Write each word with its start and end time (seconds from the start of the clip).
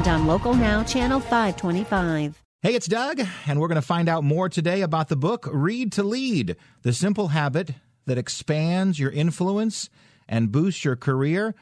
and 0.00 0.08
on 0.08 0.26
Local 0.26 0.54
Now, 0.54 0.82
Channel 0.82 1.20
525. 1.20 2.42
Hey, 2.62 2.74
it's 2.74 2.86
Doug, 2.86 3.20
and 3.46 3.60
we're 3.60 3.68
going 3.68 3.76
to 3.76 3.82
find 3.82 4.08
out 4.08 4.24
more 4.24 4.48
today 4.48 4.80
about 4.80 5.08
the 5.08 5.16
book 5.16 5.46
Read 5.52 5.92
to 5.92 6.02
Lead 6.02 6.56
The 6.82 6.94
Simple 6.94 7.28
Habit 7.28 7.72
That 8.06 8.16
Expands 8.16 8.98
Your 8.98 9.10
Influence 9.10 9.90
and 10.26 10.50
Boosts 10.50 10.86
Your 10.86 10.96
Career. 10.96 11.54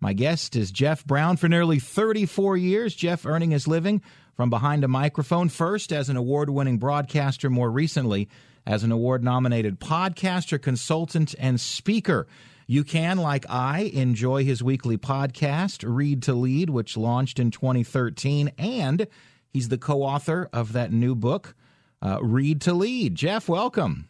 My 0.00 0.14
guest 0.14 0.56
is 0.56 0.72
Jeff 0.72 1.04
Brown 1.04 1.36
for 1.36 1.46
nearly 1.46 1.78
34 1.78 2.56
years. 2.56 2.94
Jeff 2.94 3.26
earning 3.26 3.50
his 3.50 3.68
living 3.68 4.00
from 4.34 4.48
behind 4.48 4.82
a 4.82 4.88
microphone, 4.88 5.50
first 5.50 5.92
as 5.92 6.08
an 6.08 6.16
award 6.16 6.48
winning 6.48 6.78
broadcaster, 6.78 7.50
more 7.50 7.70
recently 7.70 8.30
as 8.66 8.82
an 8.82 8.92
award 8.92 9.22
nominated 9.22 9.78
podcaster, 9.78 10.60
consultant, 10.60 11.34
and 11.38 11.60
speaker. 11.60 12.26
You 12.66 12.84
can, 12.84 13.18
like 13.18 13.44
I, 13.48 13.90
enjoy 13.92 14.44
his 14.44 14.62
weekly 14.62 14.96
podcast, 14.96 15.84
Read 15.86 16.22
to 16.22 16.34
Lead, 16.34 16.70
which 16.70 16.96
launched 16.96 17.38
in 17.38 17.50
2013, 17.50 18.52
and 18.58 19.06
He's 19.54 19.68
the 19.68 19.78
co 19.78 20.02
author 20.02 20.50
of 20.52 20.72
that 20.72 20.92
new 20.92 21.14
book, 21.14 21.54
uh, 22.02 22.18
Read 22.20 22.60
to 22.62 22.74
Lead. 22.74 23.14
Jeff, 23.14 23.48
welcome. 23.48 24.08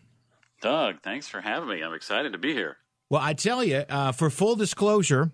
Doug, 0.63 1.03
thanks 1.03 1.29
for 1.29 1.43
having 1.43 1.69
me. 1.69 1.83
I'm 1.83 1.93
excited 1.93 2.33
to 2.33 2.39
be 2.39 2.55
here. 2.55 2.79
Well, 3.11 3.21
I 3.21 3.35
tell 3.35 3.63
you, 3.63 3.85
uh, 3.91 4.13
for 4.13 4.31
full 4.31 4.57
disclosure, 4.57 5.31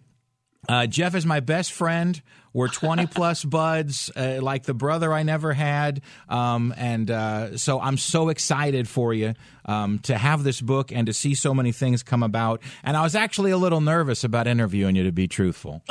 uh, 0.69 0.87
Jeff 0.87 1.15
is 1.15 1.25
my 1.25 1.41
best 1.41 1.73
friend. 1.73 2.21
We're 2.53 2.69
20 2.69 3.07
plus 3.07 3.45
buds, 3.45 4.11
uh, 4.17 4.39
like 4.43 4.65
the 4.65 4.75
brother 4.75 5.13
I 5.13 5.23
never 5.23 5.53
had. 5.53 6.03
Um, 6.29 6.75
and 6.77 7.11
uh, 7.11 7.57
so 7.57 7.81
I'm 7.81 7.97
so 7.97 8.29
excited 8.29 8.89
for 8.89 9.15
you 9.15 9.35
um, 9.65 10.01
to 10.01 10.19
have 10.19 10.43
this 10.43 10.61
book 10.61 10.93
and 10.93 11.07
to 11.07 11.13
see 11.13 11.35
so 11.35 11.55
many 11.55 11.73
things 11.73 12.03
come 12.03 12.23
about. 12.23 12.61
And 12.83 12.97
I 12.97 13.03
was 13.03 13.15
actually 13.15 13.53
a 13.53 13.57
little 13.57 13.81
nervous 13.81 14.25
about 14.25 14.47
interviewing 14.47 14.97
you, 14.97 15.05
to 15.05 15.13
be 15.13 15.29
truthful. 15.29 15.83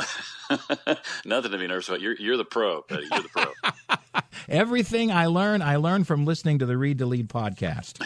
Nothing 1.24 1.52
to 1.52 1.58
be 1.58 1.66
nervous 1.66 1.88
about. 1.88 2.00
You're, 2.00 2.16
you're 2.16 2.36
the 2.36 2.44
pro. 2.44 2.82
Buddy. 2.88 3.06
You're 3.10 3.22
the 3.22 3.28
pro. 3.28 4.20
Everything 4.48 5.10
I 5.12 5.26
learn, 5.26 5.62
I 5.62 5.76
learn 5.76 6.04
from 6.04 6.24
listening 6.24 6.58
to 6.58 6.66
the 6.66 6.76
Read 6.76 6.98
to 6.98 7.06
Lead 7.06 7.28
podcast. 7.28 8.00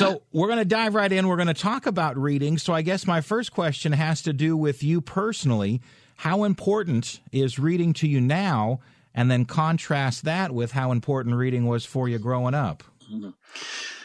So 0.00 0.22
we're 0.32 0.48
going 0.48 0.58
to 0.58 0.64
dive 0.64 0.94
right 0.94 1.10
in. 1.10 1.28
We're 1.28 1.36
going 1.36 1.48
to 1.48 1.54
talk 1.54 1.86
about 1.86 2.16
reading. 2.16 2.58
So 2.58 2.72
I 2.72 2.82
guess 2.82 3.06
my 3.06 3.20
first 3.20 3.52
question 3.52 3.92
has 3.92 4.22
to 4.22 4.32
do 4.32 4.56
with 4.56 4.82
you 4.82 5.00
personally. 5.00 5.80
How 6.16 6.44
important 6.44 7.20
is 7.32 7.58
reading 7.58 7.92
to 7.94 8.08
you 8.08 8.20
now? 8.20 8.80
And 9.14 9.30
then 9.30 9.44
contrast 9.44 10.24
that 10.24 10.52
with 10.52 10.72
how 10.72 10.92
important 10.92 11.34
reading 11.36 11.66
was 11.66 11.84
for 11.84 12.08
you 12.08 12.18
growing 12.18 12.54
up. 12.54 12.84
Mm-hmm. 13.12 13.30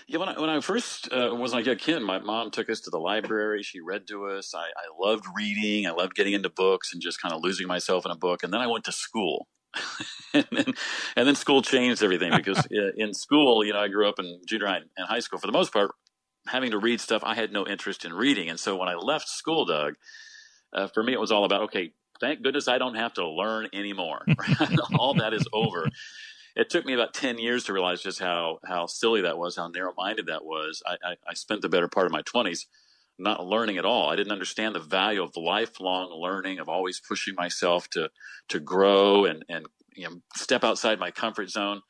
Yeah, 0.08 0.20
when 0.20 0.30
I, 0.30 0.40
when 0.40 0.50
I 0.50 0.60
first 0.60 1.12
uh, 1.12 1.36
was 1.36 1.54
like 1.54 1.66
a 1.68 1.76
kid, 1.76 2.02
my 2.02 2.20
mom 2.20 2.52
took 2.52 2.70
us 2.70 2.80
to 2.82 2.90
the 2.92 3.00
library. 3.00 3.64
She 3.64 3.80
read 3.80 4.08
to 4.08 4.28
us. 4.28 4.54
I, 4.54 4.60
I 4.60 4.88
loved 5.00 5.26
reading. 5.36 5.88
I 5.88 5.92
loved 5.92 6.16
getting 6.16 6.34
into 6.34 6.50
books 6.50 6.94
and 6.94 7.02
just 7.02 7.22
kind 7.22 7.34
of 7.34 7.42
losing 7.42 7.68
myself 7.68 8.06
in 8.06 8.12
a 8.12 8.16
book. 8.16 8.44
And 8.44 8.54
then 8.54 8.62
I 8.62 8.68
went 8.68 8.84
to 8.86 8.92
school. 8.92 9.48
and, 10.34 10.48
then, 10.52 10.74
and 11.16 11.28
then 11.28 11.36
school 11.36 11.62
changed 11.62 12.04
everything 12.04 12.32
because 12.36 12.66
in 12.98 13.14
school, 13.14 13.64
you 13.64 13.74
know, 13.74 13.80
I 13.80 13.88
grew 13.88 14.08
up 14.08 14.20
in 14.20 14.42
junior 14.46 14.68
high 14.68 14.82
and 14.98 15.08
high 15.08 15.20
school 15.20 15.40
for 15.40 15.48
the 15.48 15.54
most 15.54 15.74
part, 15.74 15.92
having 16.48 16.72
to 16.72 16.78
read 16.78 17.02
stuff 17.02 17.24
I 17.26 17.36
had 17.36 17.52
no 17.52 17.66
interest 17.68 18.06
in 18.06 18.14
reading. 18.14 18.50
And 18.50 18.60
so 18.60 18.76
when 18.76 18.88
I 18.88 18.96
left 18.96 19.28
school, 19.28 19.66
Doug, 19.66 19.96
uh, 20.74 20.88
for 20.88 21.04
me, 21.04 21.14
it 21.14 21.20
was 21.20 21.32
all 21.32 21.46
about, 21.46 21.64
okay, 21.64 21.92
thank 22.20 22.42
goodness 22.44 22.68
I 22.68 22.78
don't 22.78 22.96
have 22.96 23.14
to 23.14 23.28
learn 23.28 23.68
anymore. 23.74 24.26
all 25.00 25.14
that 25.16 25.34
is 25.34 25.48
over. 25.54 25.88
It 26.56 26.70
took 26.70 26.86
me 26.86 26.94
about 26.94 27.14
10 27.14 27.38
years 27.38 27.66
to 27.66 27.74
realize 27.74 28.02
just 28.02 28.20
how, 28.20 28.60
how 28.66 28.86
silly 28.86 29.22
that 29.22 29.38
was, 29.38 29.58
how 29.58 29.68
narrow 29.68 29.94
minded 29.98 30.28
that 30.28 30.46
was. 30.46 30.82
I, 30.86 30.94
I, 31.04 31.16
I 31.30 31.34
spent 31.34 31.62
the 31.62 31.70
better 31.70 31.88
part 31.88 32.06
of 32.06 32.12
my 32.12 32.22
20s 32.22 32.66
not 33.18 33.46
learning 33.46 33.78
at 33.78 33.86
all. 33.86 34.10
I 34.10 34.16
didn't 34.16 34.32
understand 34.32 34.76
the 34.76 34.80
value 34.80 35.24
of 35.24 35.36
lifelong 35.38 36.12
learning, 36.12 36.60
of 36.60 36.70
always 36.70 37.00
pushing 37.00 37.36
myself 37.36 37.90
to 37.92 38.10
to 38.50 38.60
grow 38.60 39.26
and 39.26 39.46
and 39.50 39.66
you 39.96 40.10
know, 40.10 40.18
step 40.36 40.64
outside 40.64 41.00
my 41.00 41.12
comfort 41.12 41.50
zone. 41.50 41.82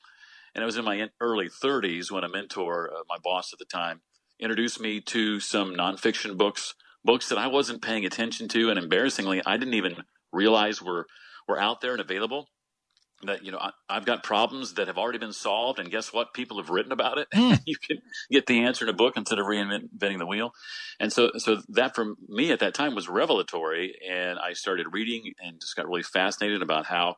And 0.53 0.61
it 0.61 0.65
was 0.65 0.77
in 0.77 0.85
my 0.85 1.09
early 1.19 1.49
30s 1.49 2.11
when 2.11 2.23
a 2.23 2.29
mentor, 2.29 2.89
uh, 2.93 3.01
my 3.09 3.17
boss 3.21 3.51
at 3.51 3.59
the 3.59 3.65
time, 3.65 4.01
introduced 4.39 4.79
me 4.79 5.01
to 5.01 5.39
some 5.39 5.75
nonfiction 5.75 6.37
books, 6.37 6.75
books 7.03 7.27
that 7.29 7.37
I 7.37 7.47
wasn't 7.47 7.81
paying 7.81 8.05
attention 8.05 8.47
to, 8.49 8.69
and 8.69 8.79
embarrassingly, 8.79 9.41
I 9.45 9.57
didn't 9.57 9.73
even 9.73 9.97
realize 10.31 10.81
were 10.81 11.07
were 11.47 11.59
out 11.59 11.81
there 11.81 11.91
and 11.91 12.01
available 12.01 12.47
that 13.25 13.43
you 13.43 13.51
know 13.51 13.59
I, 13.59 13.71
have 13.89 14.05
got 14.05 14.23
problems 14.23 14.73
that 14.75 14.87
have 14.87 14.97
already 14.97 15.19
been 15.19 15.33
solved 15.33 15.79
and 15.79 15.91
guess 15.91 16.13
what? 16.13 16.33
People 16.33 16.57
have 16.57 16.69
written 16.69 16.91
about 16.91 17.17
it. 17.17 17.27
Mm. 17.33 17.59
you 17.65 17.75
can 17.77 17.97
get 18.31 18.45
the 18.45 18.63
answer 18.63 18.85
in 18.85 18.89
a 18.89 18.93
book 18.93 19.17
instead 19.17 19.39
of 19.39 19.45
reinventing 19.45 20.19
the 20.19 20.25
wheel. 20.25 20.53
And 20.99 21.11
so 21.11 21.31
so 21.37 21.61
that 21.69 21.95
for 21.95 22.15
me 22.27 22.51
at 22.51 22.59
that 22.59 22.73
time 22.73 22.95
was 22.95 23.09
revelatory 23.09 23.95
and 24.07 24.39
i 24.39 24.53
started 24.53 24.87
reading 24.91 25.33
and 25.39 25.59
just 25.59 25.75
got 25.75 25.87
really 25.87 26.03
fascinated 26.03 26.61
about 26.61 26.85
how 26.85 27.15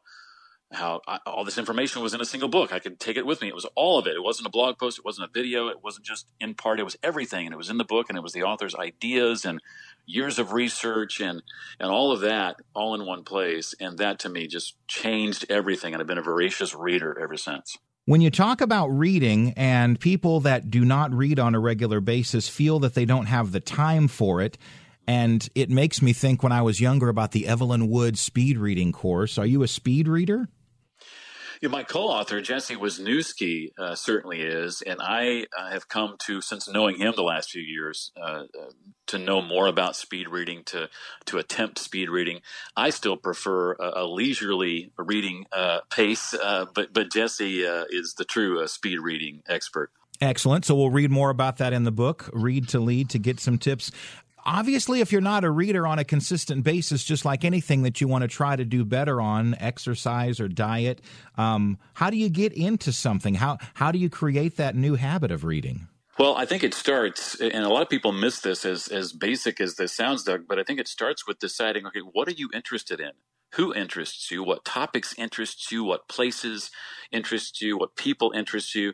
how 0.71 1.01
I, 1.07 1.19
all 1.25 1.45
this 1.45 1.57
information 1.57 2.01
was 2.01 2.13
in 2.13 2.21
a 2.21 2.25
single 2.25 2.49
book. 2.49 2.73
I 2.73 2.79
could 2.79 2.99
take 2.99 3.17
it 3.17 3.25
with 3.25 3.41
me. 3.41 3.47
It 3.47 3.55
was 3.55 3.65
all 3.75 3.97
of 3.97 4.07
it. 4.07 4.15
It 4.15 4.23
wasn't 4.23 4.47
a 4.47 4.51
blog 4.51 4.77
post. 4.77 4.99
It 4.99 5.05
wasn't 5.05 5.29
a 5.29 5.33
video. 5.33 5.67
It 5.69 5.83
wasn't 5.83 6.05
just 6.05 6.27
in 6.39 6.55
part. 6.55 6.79
It 6.79 6.83
was 6.83 6.97
everything. 7.01 7.45
And 7.45 7.53
it 7.53 7.57
was 7.57 7.69
in 7.69 7.77
the 7.77 7.85
book 7.85 8.07
and 8.09 8.17
it 8.17 8.21
was 8.21 8.33
the 8.33 8.43
author's 8.43 8.75
ideas 8.75 9.45
and 9.45 9.61
years 10.05 10.39
of 10.39 10.51
research 10.51 11.19
and, 11.21 11.41
and 11.79 11.89
all 11.89 12.11
of 12.11 12.21
that 12.21 12.57
all 12.73 12.95
in 12.95 13.05
one 13.05 13.23
place. 13.23 13.75
And 13.79 13.97
that 13.99 14.19
to 14.19 14.29
me 14.29 14.47
just 14.47 14.75
changed 14.87 15.45
everything. 15.49 15.93
And 15.93 16.01
I've 16.01 16.07
been 16.07 16.17
a 16.17 16.23
voracious 16.23 16.75
reader 16.75 17.17
ever 17.19 17.37
since. 17.37 17.77
When 18.05 18.21
you 18.21 18.31
talk 18.31 18.61
about 18.61 18.87
reading 18.87 19.53
and 19.57 19.99
people 19.99 20.41
that 20.41 20.71
do 20.71 20.85
not 20.85 21.11
read 21.11 21.39
on 21.39 21.55
a 21.55 21.59
regular 21.59 21.99
basis 21.99 22.47
feel 22.47 22.79
that 22.79 22.93
they 22.93 23.03
don't 23.03 23.25
have 23.25 23.51
the 23.51 23.59
time 23.59 24.07
for 24.07 24.41
it, 24.41 24.57
and 25.07 25.47
it 25.55 25.69
makes 25.69 26.01
me 26.01 26.13
think 26.13 26.43
when 26.43 26.51
I 26.51 26.61
was 26.61 26.79
younger 26.81 27.09
about 27.09 27.31
the 27.31 27.47
Evelyn 27.47 27.89
Wood 27.89 28.17
speed 28.17 28.57
reading 28.57 28.91
course. 28.91 29.37
Are 29.37 29.45
you 29.45 29.63
a 29.63 29.67
speed 29.67 30.07
reader? 30.07 30.47
My 31.63 31.83
co-author 31.83 32.41
Jesse 32.41 32.75
Wisniewski 32.75 33.71
uh, 33.79 33.95
certainly 33.95 34.41
is, 34.41 34.81
and 34.81 34.99
I 35.01 35.45
uh, 35.57 35.69
have 35.69 35.87
come 35.87 36.15
to 36.19 36.41
since 36.41 36.69
knowing 36.69 36.97
him 36.97 37.13
the 37.15 37.23
last 37.23 37.49
few 37.49 37.61
years 37.61 38.11
uh, 38.15 38.43
uh, 38.59 38.71
to 39.07 39.17
know 39.17 39.41
more 39.41 39.67
about 39.67 39.95
speed 39.95 40.27
reading, 40.27 40.63
to 40.65 40.89
to 41.25 41.37
attempt 41.37 41.79
speed 41.79 42.09
reading. 42.09 42.41
I 42.75 42.91
still 42.91 43.17
prefer 43.17 43.73
a, 43.73 44.03
a 44.03 44.05
leisurely 44.05 44.91
reading 44.97 45.45
uh, 45.51 45.79
pace, 45.89 46.33
uh, 46.33 46.65
but 46.75 46.93
but 46.93 47.11
Jesse 47.11 47.61
is 47.61 48.13
the 48.17 48.25
true 48.25 48.67
speed 48.67 48.99
reading 48.99 49.41
expert. 49.47 49.91
Excellent. 50.19 50.65
So 50.65 50.75
we'll 50.75 50.89
read 50.89 51.11
more 51.11 51.29
about 51.29 51.57
that 51.57 51.73
in 51.73 51.83
the 51.83 51.91
book, 51.91 52.29
Read 52.33 52.67
to 52.69 52.79
Lead, 52.79 53.09
to 53.11 53.19
get 53.19 53.39
some 53.39 53.57
tips 53.57 53.91
obviously, 54.47 55.01
if 55.01 55.11
you're 55.11 55.21
not 55.21 55.43
a 55.43 55.51
reader 55.51 55.85
on 55.85 55.99
a 55.99 56.03
consistent 56.03 56.63
basis, 56.63 57.03
just 57.03 57.25
like 57.25 57.43
anything 57.43 57.83
that 57.83 58.01
you 58.01 58.07
want 58.07 58.23
to 58.23 58.27
try 58.27 58.55
to 58.55 58.65
do 58.65 58.83
better 58.85 59.21
on, 59.21 59.55
exercise 59.59 60.39
or 60.39 60.47
diet, 60.47 61.01
um, 61.37 61.77
how 61.93 62.09
do 62.09 62.17
you 62.17 62.29
get 62.29 62.53
into 62.53 62.91
something? 62.91 63.35
How 63.35 63.57
how 63.75 63.91
do 63.91 63.99
you 63.99 64.09
create 64.09 64.57
that 64.57 64.75
new 64.75 64.95
habit 64.95 65.29
of 65.29 65.43
reading? 65.43 65.87
Well, 66.17 66.35
I 66.35 66.45
think 66.45 66.63
it 66.63 66.73
starts, 66.73 67.39
and 67.39 67.63
a 67.63 67.69
lot 67.69 67.83
of 67.83 67.89
people 67.89 68.11
miss 68.11 68.39
this 68.39 68.65
as 68.65 68.87
as 68.87 69.13
basic 69.13 69.61
as 69.61 69.75
this 69.75 69.93
sounds, 69.93 70.23
Doug. 70.23 70.47
But 70.47 70.57
I 70.57 70.63
think 70.63 70.79
it 70.79 70.87
starts 70.87 71.27
with 71.27 71.37
deciding, 71.37 71.85
okay, 71.87 71.99
what 71.99 72.27
are 72.27 72.31
you 72.31 72.49
interested 72.53 72.99
in? 72.99 73.11
Who 73.53 73.73
interests 73.73 74.31
you? 74.31 74.43
What 74.43 74.65
topics 74.65 75.13
interest 75.17 75.71
you? 75.71 75.83
What 75.83 76.07
places 76.07 76.71
interest 77.11 77.61
you? 77.61 77.77
What 77.77 77.95
people 77.95 78.31
interest 78.35 78.73
you? 78.75 78.93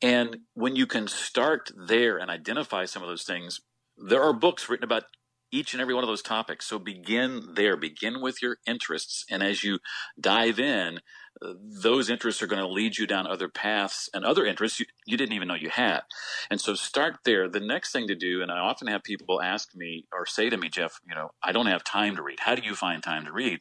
And 0.00 0.38
when 0.54 0.74
you 0.74 0.86
can 0.86 1.06
start 1.06 1.70
there 1.76 2.16
and 2.16 2.30
identify 2.30 2.86
some 2.86 3.02
of 3.02 3.08
those 3.08 3.22
things, 3.22 3.60
there 4.02 4.22
are 4.22 4.32
books 4.32 4.68
written 4.68 4.84
about 4.84 5.04
each 5.52 5.74
and 5.74 5.82
every 5.82 5.94
one 5.94 6.02
of 6.02 6.08
those 6.08 6.22
topics. 6.22 6.66
So 6.66 6.78
begin 6.78 7.52
there, 7.54 7.76
begin 7.76 8.22
with 8.22 8.40
your 8.40 8.56
interests. 8.66 9.24
And 9.30 9.42
as 9.42 9.62
you 9.62 9.80
dive 10.18 10.58
in, 10.58 11.00
those 11.82 12.08
interests 12.08 12.42
are 12.42 12.46
going 12.46 12.62
to 12.62 12.68
lead 12.68 12.96
you 12.96 13.06
down 13.06 13.26
other 13.26 13.48
paths 13.48 14.08
and 14.14 14.24
other 14.24 14.46
interests 14.46 14.80
you, 14.80 14.86
you, 15.06 15.16
didn't 15.16 15.34
even 15.34 15.48
know 15.48 15.54
you 15.54 15.68
had. 15.68 16.00
And 16.50 16.60
so 16.60 16.74
start 16.74 17.18
there. 17.24 17.48
The 17.48 17.60
next 17.60 17.92
thing 17.92 18.08
to 18.08 18.14
do, 18.14 18.40
and 18.40 18.50
I 18.50 18.58
often 18.58 18.88
have 18.88 19.02
people 19.02 19.42
ask 19.42 19.74
me 19.74 20.06
or 20.10 20.24
say 20.24 20.48
to 20.48 20.56
me, 20.56 20.70
Jeff, 20.70 21.00
you 21.06 21.14
know, 21.14 21.32
I 21.42 21.52
don't 21.52 21.66
have 21.66 21.84
time 21.84 22.16
to 22.16 22.22
read. 22.22 22.40
How 22.40 22.54
do 22.54 22.62
you 22.62 22.74
find 22.74 23.02
time 23.02 23.26
to 23.26 23.32
read? 23.32 23.60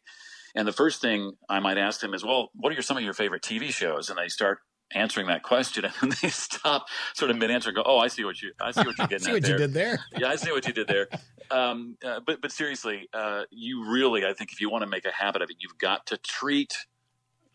And 0.55 0.67
the 0.67 0.73
first 0.73 1.01
thing 1.01 1.33
I 1.49 1.59
might 1.59 1.77
ask 1.77 2.01
them 2.01 2.13
is, 2.13 2.25
well, 2.25 2.49
what 2.53 2.77
are 2.77 2.81
some 2.81 2.97
of 2.97 3.03
your 3.03 3.13
favorite 3.13 3.43
TV 3.43 3.69
shows? 3.69 4.09
And 4.09 4.17
they 4.17 4.27
start 4.27 4.59
answering 4.93 5.27
that 5.27 5.43
question 5.43 5.85
and 6.01 6.11
then 6.11 6.17
they 6.21 6.29
stop 6.29 6.87
sort 7.13 7.31
of 7.31 7.37
mid 7.37 7.51
answer 7.51 7.69
and 7.69 7.75
go, 7.75 7.83
Oh, 7.85 7.97
I 7.97 8.07
see 8.07 8.23
what 8.23 8.41
you, 8.41 8.51
I 8.59 8.71
see 8.71 8.81
what 8.81 8.97
you're 8.97 9.07
getting 9.07 9.19
see 9.25 9.31
what 9.33 9.43
there. 9.43 9.51
you 9.51 9.57
did 9.57 9.73
there. 9.73 9.99
yeah, 10.17 10.27
I 10.27 10.35
see 10.35 10.51
what 10.51 10.65
you 10.67 10.73
did 10.73 10.87
there. 10.87 11.07
Um, 11.49 11.97
uh, 12.03 12.19
but, 12.25 12.41
but 12.41 12.51
seriously, 12.51 13.09
uh, 13.13 13.43
you 13.51 13.89
really, 13.89 14.25
I 14.25 14.33
think 14.33 14.51
if 14.53 14.61
you 14.61 14.69
want 14.69 14.83
to 14.83 14.87
make 14.89 15.05
a 15.05 15.11
habit 15.11 15.41
of 15.41 15.49
it, 15.49 15.57
you've 15.59 15.77
got 15.77 16.05
to 16.07 16.17
treat 16.17 16.73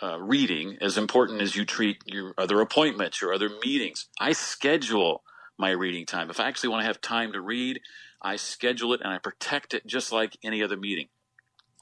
uh, 0.02 0.20
reading 0.20 0.76
as 0.80 0.98
important 0.98 1.40
as 1.40 1.56
you 1.56 1.64
treat 1.64 1.98
your 2.04 2.34
other 2.36 2.60
appointments, 2.60 3.22
your 3.22 3.32
other 3.32 3.48
meetings. 3.64 4.08
I 4.20 4.32
schedule 4.32 5.22
my 5.58 5.70
reading 5.70 6.04
time. 6.04 6.28
If 6.28 6.38
I 6.38 6.48
actually 6.48 6.68
want 6.68 6.82
to 6.82 6.86
have 6.86 7.00
time 7.00 7.32
to 7.32 7.40
read, 7.40 7.80
I 8.20 8.36
schedule 8.36 8.92
it 8.92 9.00
and 9.00 9.10
I 9.10 9.18
protect 9.18 9.72
it 9.72 9.86
just 9.86 10.12
like 10.12 10.36
any 10.42 10.62
other 10.62 10.76
meeting. 10.76 11.08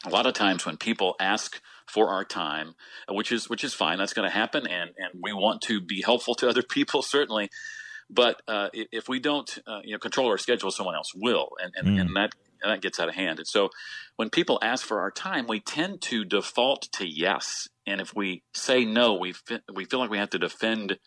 A 0.06 0.10
lot 0.10 0.26
of 0.26 0.34
times 0.34 0.64
when 0.66 0.76
people 0.76 1.16
ask 1.18 1.60
for 1.86 2.08
our 2.08 2.24
time, 2.24 2.74
which 3.08 3.32
is 3.32 3.48
which 3.48 3.64
is 3.64 3.74
fine, 3.74 3.98
that's 3.98 4.14
going 4.14 4.28
to 4.28 4.34
happen, 4.34 4.66
and 4.66 4.90
and 4.96 5.20
we 5.22 5.32
want 5.32 5.62
to 5.62 5.80
be 5.80 6.02
helpful 6.02 6.34
to 6.36 6.48
other 6.48 6.62
people 6.68 7.02
certainly. 7.02 7.50
But 8.10 8.42
uh, 8.46 8.68
if 8.72 9.08
we 9.08 9.18
don't, 9.18 9.58
uh, 9.66 9.80
you 9.82 9.92
know, 9.92 9.98
control 9.98 10.28
our 10.28 10.38
schedule, 10.38 10.70
someone 10.70 10.94
else 10.94 11.12
will, 11.14 11.50
and 11.62 11.72
and, 11.76 11.88
mm. 11.88 12.00
and 12.00 12.16
that 12.16 12.34
and 12.62 12.72
that 12.72 12.82
gets 12.82 12.98
out 12.98 13.08
of 13.08 13.14
hand. 13.14 13.38
And 13.38 13.48
so, 13.48 13.70
when 14.16 14.30
people 14.30 14.58
ask 14.62 14.84
for 14.84 15.00
our 15.00 15.10
time, 15.10 15.46
we 15.46 15.60
tend 15.60 16.00
to 16.02 16.24
default 16.24 16.82
to 16.92 17.06
yes, 17.06 17.68
and 17.86 18.00
if 18.00 18.14
we 18.14 18.42
say 18.52 18.84
no, 18.84 19.14
we 19.14 19.34
we 19.72 19.84
feel 19.84 20.00
like 20.00 20.10
we 20.10 20.18
have 20.18 20.30
to 20.30 20.38
defend 20.38 20.98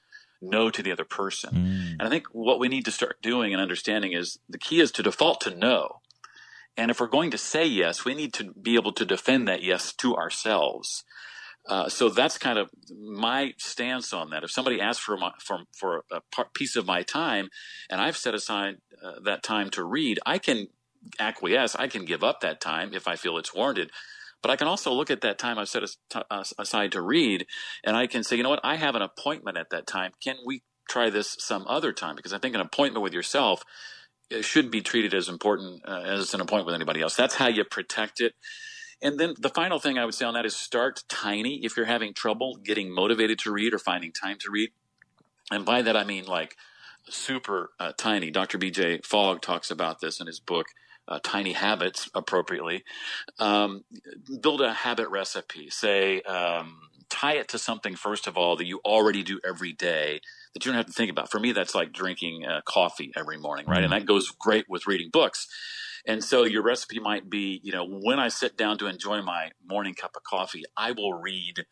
no 0.41 0.69
to 0.69 0.83
the 0.83 0.91
other 0.91 1.05
person. 1.05 1.49
Mm. 1.53 1.91
And 1.93 2.01
I 2.01 2.09
think 2.09 2.27
what 2.31 2.59
we 2.59 2.67
need 2.67 2.85
to 2.85 2.91
start 2.91 3.21
doing 3.21 3.53
and 3.53 3.61
understanding 3.61 4.13
is 4.13 4.39
the 4.47 4.59
key 4.59 4.79
is 4.79 4.91
to 4.93 5.03
default 5.03 5.41
to 5.41 5.55
no. 5.55 5.96
And 6.77 6.91
if 6.91 6.99
we're 6.99 7.07
going 7.07 7.31
to 7.31 7.37
say 7.37 7.65
yes, 7.65 8.05
we 8.05 8.13
need 8.13 8.33
to 8.33 8.53
be 8.53 8.75
able 8.75 8.93
to 8.93 9.05
defend 9.05 9.47
that 9.47 9.63
yes 9.63 9.93
to 9.93 10.15
ourselves. 10.15 11.03
Uh, 11.67 11.89
so 11.89 12.07
that's 12.07 12.37
kind 12.37 12.57
of 12.57 12.69
my 12.97 13.53
stance 13.57 14.13
on 14.13 14.29
that. 14.29 14.43
If 14.43 14.51
somebody 14.51 14.79
asks 14.79 15.03
for 15.03 15.17
my, 15.17 15.31
for 15.43 15.63
for 15.77 16.03
a 16.11 16.21
piece 16.53 16.75
of 16.77 16.85
my 16.85 17.03
time, 17.03 17.49
and 17.89 17.99
I've 17.99 18.15
set 18.15 18.33
aside 18.33 18.75
uh, 19.03 19.19
that 19.25 19.43
time 19.43 19.69
to 19.71 19.83
read, 19.83 20.19
I 20.25 20.37
can 20.37 20.67
acquiesce. 21.19 21.75
I 21.75 21.87
can 21.87 22.05
give 22.05 22.23
up 22.23 22.39
that 22.41 22.61
time 22.61 22.93
if 22.93 23.07
I 23.07 23.15
feel 23.15 23.37
it's 23.37 23.53
warranted. 23.53 23.91
But 24.41 24.51
I 24.51 24.55
can 24.55 24.67
also 24.67 24.93
look 24.93 25.09
at 25.09 25.21
that 25.21 25.39
time 25.39 25.57
I've 25.57 25.67
set 25.67 25.83
aside 26.59 26.91
to 26.91 27.01
read, 27.01 27.47
and 27.83 27.97
I 27.97 28.07
can 28.07 28.23
say, 28.23 28.37
you 28.37 28.43
know 28.43 28.49
what, 28.49 28.63
I 28.63 28.75
have 28.75 28.95
an 28.95 29.01
appointment 29.01 29.57
at 29.57 29.71
that 29.71 29.87
time. 29.87 30.11
Can 30.23 30.37
we 30.45 30.61
try 30.87 31.09
this 31.09 31.35
some 31.39 31.65
other 31.67 31.91
time? 31.91 32.15
Because 32.15 32.33
I 32.33 32.37
think 32.37 32.53
an 32.53 32.61
appointment 32.61 33.03
with 33.03 33.13
yourself 33.13 33.63
should 34.41 34.71
be 34.71 34.81
treated 34.81 35.13
as 35.13 35.29
important 35.29 35.83
uh, 35.87 36.01
as 36.01 36.33
an 36.33 36.41
appointment 36.41 36.67
with 36.67 36.75
anybody 36.75 37.01
else. 37.01 37.15
That's 37.15 37.35
how 37.35 37.47
you 37.47 37.63
protect 37.63 38.21
it. 38.21 38.33
And 39.01 39.19
then 39.19 39.35
the 39.39 39.49
final 39.49 39.79
thing 39.79 39.97
I 39.97 40.05
would 40.05 40.15
say 40.15 40.25
on 40.25 40.33
that 40.33 40.45
is 40.45 40.55
start 40.55 41.03
tiny. 41.07 41.63
If 41.63 41.77
you're 41.77 41.85
having 41.85 42.13
trouble 42.13 42.57
getting 42.57 42.93
motivated 42.93 43.39
to 43.39 43.51
read 43.51 43.73
or 43.73 43.79
finding 43.79 44.11
time 44.11 44.37
to 44.39 44.51
read, 44.51 44.71
and 45.51 45.65
by 45.65 45.81
that 45.83 45.95
I 45.95 46.03
mean 46.03 46.25
like 46.25 46.55
super 47.09 47.71
uh, 47.79 47.93
tiny. 47.97 48.31
Dr. 48.31 48.57
B.J. 48.57 49.01
Fogg 49.03 49.41
talks 49.41 49.71
about 49.71 50.01
this 50.01 50.19
in 50.19 50.27
his 50.27 50.39
book 50.39 50.67
uh, 51.07 51.19
tiny 51.23 51.53
habits 51.53 52.09
appropriately. 52.13 52.83
Um, 53.39 53.83
build 54.41 54.61
a 54.61 54.73
habit 54.73 55.09
recipe. 55.09 55.69
Say, 55.69 56.21
um, 56.23 56.81
tie 57.09 57.33
it 57.37 57.47
to 57.49 57.59
something, 57.59 57.95
first 57.95 58.27
of 58.27 58.37
all, 58.37 58.57
that 58.57 58.65
you 58.65 58.81
already 58.83 59.23
do 59.23 59.39
every 59.47 59.73
day 59.73 60.19
that 60.53 60.65
you 60.65 60.71
don't 60.71 60.77
have 60.77 60.87
to 60.87 60.93
think 60.93 61.11
about. 61.11 61.31
For 61.31 61.39
me, 61.39 61.51
that's 61.51 61.75
like 61.75 61.91
drinking 61.91 62.45
uh, 62.45 62.61
coffee 62.65 63.11
every 63.15 63.37
morning, 63.37 63.65
right? 63.67 63.77
Mm-hmm. 63.77 63.93
And 63.93 63.93
that 63.93 64.05
goes 64.05 64.29
great 64.31 64.65
with 64.69 64.87
reading 64.87 65.09
books. 65.11 65.47
And 66.05 66.23
so 66.23 66.43
your 66.43 66.63
recipe 66.63 66.99
might 66.99 67.29
be, 67.29 67.59
you 67.63 67.71
know, 67.73 67.85
when 67.85 68.19
I 68.19 68.29
sit 68.29 68.57
down 68.57 68.77
to 68.77 68.87
enjoy 68.87 69.21
my 69.21 69.51
morning 69.65 69.93
cup 69.93 70.15
of 70.15 70.23
coffee, 70.23 70.63
I 70.77 70.91
will 70.91 71.13
read 71.13 71.65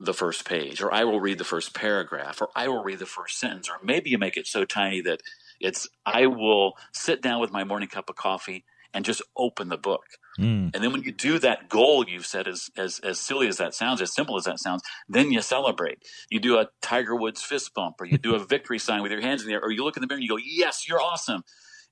the 0.00 0.14
first 0.14 0.44
page, 0.44 0.82
or 0.82 0.92
I 0.92 1.04
will 1.04 1.20
read 1.20 1.38
the 1.38 1.44
first 1.44 1.74
paragraph, 1.74 2.40
or 2.40 2.48
I 2.54 2.68
will 2.68 2.82
read 2.82 2.98
the 2.98 3.06
first 3.06 3.38
sentence, 3.38 3.68
or 3.68 3.76
maybe 3.82 4.10
you 4.10 4.18
make 4.18 4.36
it 4.36 4.46
so 4.46 4.64
tiny 4.64 5.00
that 5.02 5.20
it's 5.60 5.88
I 6.04 6.26
will 6.26 6.74
sit 6.92 7.22
down 7.22 7.40
with 7.40 7.52
my 7.52 7.64
morning 7.64 7.88
cup 7.88 8.10
of 8.10 8.16
coffee 8.16 8.64
and 8.94 9.04
just 9.04 9.20
open 9.36 9.68
the 9.68 9.76
book. 9.76 10.04
Mm. 10.38 10.70
And 10.72 10.82
then 10.82 10.92
when 10.92 11.02
you 11.02 11.12
do 11.12 11.38
that 11.40 11.68
goal 11.68 12.08
you've 12.08 12.26
set, 12.26 12.48
as, 12.48 12.70
as 12.76 13.00
as 13.00 13.20
silly 13.20 13.48
as 13.48 13.58
that 13.58 13.74
sounds, 13.74 14.00
as 14.00 14.14
simple 14.14 14.36
as 14.36 14.44
that 14.44 14.58
sounds, 14.58 14.82
then 15.08 15.30
you 15.30 15.42
celebrate. 15.42 15.98
You 16.30 16.40
do 16.40 16.58
a 16.58 16.68
Tiger 16.80 17.14
Woods 17.14 17.42
fist 17.42 17.74
bump, 17.74 17.96
or 18.00 18.06
you 18.06 18.18
do 18.18 18.34
a 18.34 18.38
victory 18.46 18.78
sign 18.78 19.02
with 19.02 19.12
your 19.12 19.20
hands 19.20 19.42
in 19.42 19.48
the 19.48 19.54
air, 19.54 19.60
or 19.60 19.70
you 19.70 19.84
look 19.84 19.96
in 19.96 20.00
the 20.00 20.06
mirror 20.06 20.16
and 20.16 20.22
you 20.22 20.28
go, 20.28 20.40
"Yes, 20.42 20.88
you're 20.88 21.02
awesome." 21.02 21.42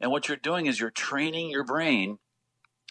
And 0.00 0.10
what 0.10 0.28
you're 0.28 0.36
doing 0.36 0.66
is 0.66 0.80
you're 0.80 0.90
training 0.90 1.50
your 1.50 1.64
brain 1.64 2.18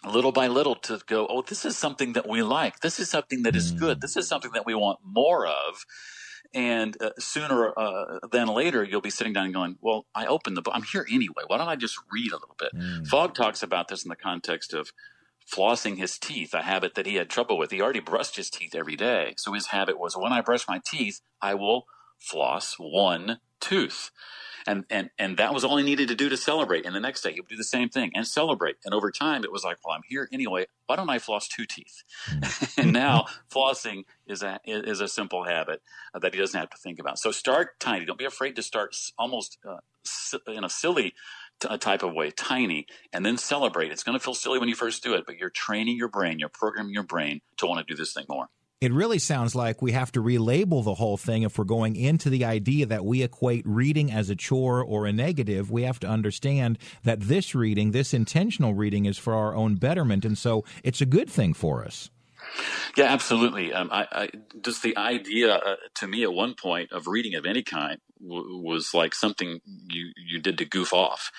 little 0.04 0.32
by 0.32 0.46
little 0.46 0.74
to 0.74 1.00
go, 1.06 1.26
"Oh, 1.28 1.42
this 1.42 1.64
is 1.64 1.76
something 1.76 2.12
that 2.12 2.28
we 2.28 2.42
like. 2.42 2.80
This 2.80 3.00
is 3.00 3.10
something 3.10 3.42
that 3.42 3.56
is 3.56 3.72
good. 3.72 3.98
Mm. 3.98 4.00
This 4.00 4.16
is 4.16 4.28
something 4.28 4.52
that 4.52 4.66
we 4.66 4.74
want 4.74 5.00
more 5.04 5.46
of." 5.46 5.84
And 6.54 7.00
uh, 7.00 7.10
sooner 7.18 7.72
uh, 7.76 8.18
than 8.30 8.48
later, 8.48 8.84
you'll 8.84 9.00
be 9.00 9.10
sitting 9.10 9.32
down 9.32 9.46
and 9.46 9.54
going, 9.54 9.78
Well, 9.80 10.06
I 10.14 10.26
opened 10.26 10.56
the 10.56 10.62
book. 10.62 10.74
I'm 10.76 10.82
here 10.82 11.06
anyway. 11.10 11.44
Why 11.46 11.58
don't 11.58 11.68
I 11.68 11.76
just 11.76 11.98
read 12.12 12.32
a 12.32 12.36
little 12.36 12.56
bit? 12.58 12.72
Mm. 12.74 13.06
Fogg 13.06 13.34
talks 13.34 13.62
about 13.62 13.88
this 13.88 14.04
in 14.04 14.10
the 14.10 14.16
context 14.16 14.74
of 14.74 14.92
flossing 15.50 15.98
his 15.98 16.18
teeth, 16.18 16.54
a 16.54 16.62
habit 16.62 16.94
that 16.94 17.06
he 17.06 17.16
had 17.16 17.28
trouble 17.28 17.58
with. 17.58 17.70
He 17.70 17.80
already 17.80 18.00
brushed 18.00 18.36
his 18.36 18.50
teeth 18.50 18.74
every 18.74 18.96
day. 18.96 19.34
So 19.36 19.52
his 19.52 19.68
habit 19.68 19.98
was 19.98 20.16
when 20.16 20.32
I 20.32 20.40
brush 20.40 20.68
my 20.68 20.80
teeth, 20.84 21.20
I 21.40 21.54
will 21.54 21.86
floss 22.18 22.76
one 22.78 23.38
tooth 23.60 24.10
and 24.66 24.84
and 24.90 25.10
and 25.18 25.36
that 25.36 25.54
was 25.54 25.64
all 25.64 25.76
he 25.76 25.84
needed 25.84 26.08
to 26.08 26.14
do 26.14 26.28
to 26.28 26.36
celebrate. 26.36 26.84
And 26.86 26.94
the 26.94 27.00
next 27.00 27.22
day 27.22 27.32
he 27.32 27.40
would 27.40 27.48
do 27.48 27.56
the 27.56 27.64
same 27.64 27.88
thing 27.88 28.12
and 28.14 28.26
celebrate. 28.26 28.76
And 28.84 28.94
over 28.94 29.10
time, 29.10 29.44
it 29.44 29.52
was 29.52 29.64
like, 29.64 29.78
well, 29.84 29.94
I'm 29.94 30.02
here 30.08 30.28
anyway. 30.32 30.66
Why 30.86 30.96
don't 30.96 31.10
I 31.10 31.18
floss 31.18 31.48
two 31.48 31.66
teeth? 31.66 32.02
And 32.78 32.92
now 32.92 33.26
flossing 33.52 34.04
is 34.26 34.42
a 34.42 34.58
is 34.64 35.00
a 35.00 35.08
simple 35.08 35.44
habit 35.44 35.82
that 36.18 36.32
he 36.32 36.40
doesn't 36.40 36.58
have 36.58 36.70
to 36.70 36.78
think 36.78 36.98
about. 36.98 37.18
So 37.18 37.30
start 37.30 37.78
tiny. 37.78 38.04
Don't 38.04 38.18
be 38.18 38.24
afraid 38.24 38.56
to 38.56 38.62
start 38.62 38.96
almost 39.18 39.58
uh, 39.68 39.78
in 40.50 40.64
a 40.64 40.68
silly 40.68 41.14
a 41.68 41.78
type 41.78 42.02
of 42.02 42.12
way, 42.12 42.30
tiny, 42.30 42.86
and 43.12 43.24
then 43.24 43.36
celebrate. 43.36 43.92
It's 43.92 44.02
going 44.02 44.18
to 44.18 44.24
feel 44.24 44.34
silly 44.34 44.58
when 44.58 44.68
you 44.68 44.74
first 44.74 45.02
do 45.02 45.14
it, 45.14 45.24
but 45.26 45.36
you're 45.36 45.50
training 45.50 45.96
your 45.96 46.08
brain, 46.08 46.38
you're 46.40 46.48
programming 46.48 46.92
your 46.92 47.04
brain 47.04 47.40
to 47.58 47.66
want 47.66 47.86
to 47.86 47.94
do 47.94 47.96
this 47.96 48.12
thing 48.12 48.24
more 48.28 48.48
it 48.82 48.92
really 48.92 49.20
sounds 49.20 49.54
like 49.54 49.80
we 49.80 49.92
have 49.92 50.10
to 50.10 50.20
relabel 50.20 50.82
the 50.82 50.94
whole 50.94 51.16
thing 51.16 51.44
if 51.44 51.56
we're 51.56 51.62
going 51.64 51.94
into 51.94 52.28
the 52.28 52.44
idea 52.44 52.84
that 52.84 53.04
we 53.04 53.22
equate 53.22 53.64
reading 53.64 54.10
as 54.10 54.28
a 54.28 54.34
chore 54.34 54.82
or 54.82 55.06
a 55.06 55.12
negative. 55.12 55.70
We 55.70 55.84
have 55.84 56.00
to 56.00 56.08
understand 56.08 56.78
that 57.04 57.20
this 57.20 57.54
reading, 57.54 57.92
this 57.92 58.12
intentional 58.12 58.74
reading, 58.74 59.06
is 59.06 59.18
for 59.18 59.34
our 59.34 59.54
own 59.54 59.76
betterment, 59.76 60.24
and 60.24 60.36
so 60.36 60.64
it's 60.82 61.00
a 61.00 61.06
good 61.06 61.30
thing 61.30 61.54
for 61.54 61.84
us. 61.84 62.10
Yeah, 62.96 63.04
absolutely. 63.04 63.72
Um, 63.72 63.88
I, 63.92 64.08
I, 64.10 64.28
just 64.60 64.82
the 64.82 64.96
idea 64.96 65.54
uh, 65.54 65.76
to 65.94 66.08
me 66.08 66.24
at 66.24 66.32
one 66.32 66.54
point 66.54 66.90
of 66.90 67.06
reading 67.06 67.36
of 67.36 67.46
any 67.46 67.62
kind 67.62 68.00
w- 68.20 68.58
was 68.58 68.92
like 68.92 69.14
something 69.14 69.60
you 69.64 70.10
you 70.16 70.40
did 70.40 70.58
to 70.58 70.64
goof 70.64 70.92
off. 70.92 71.30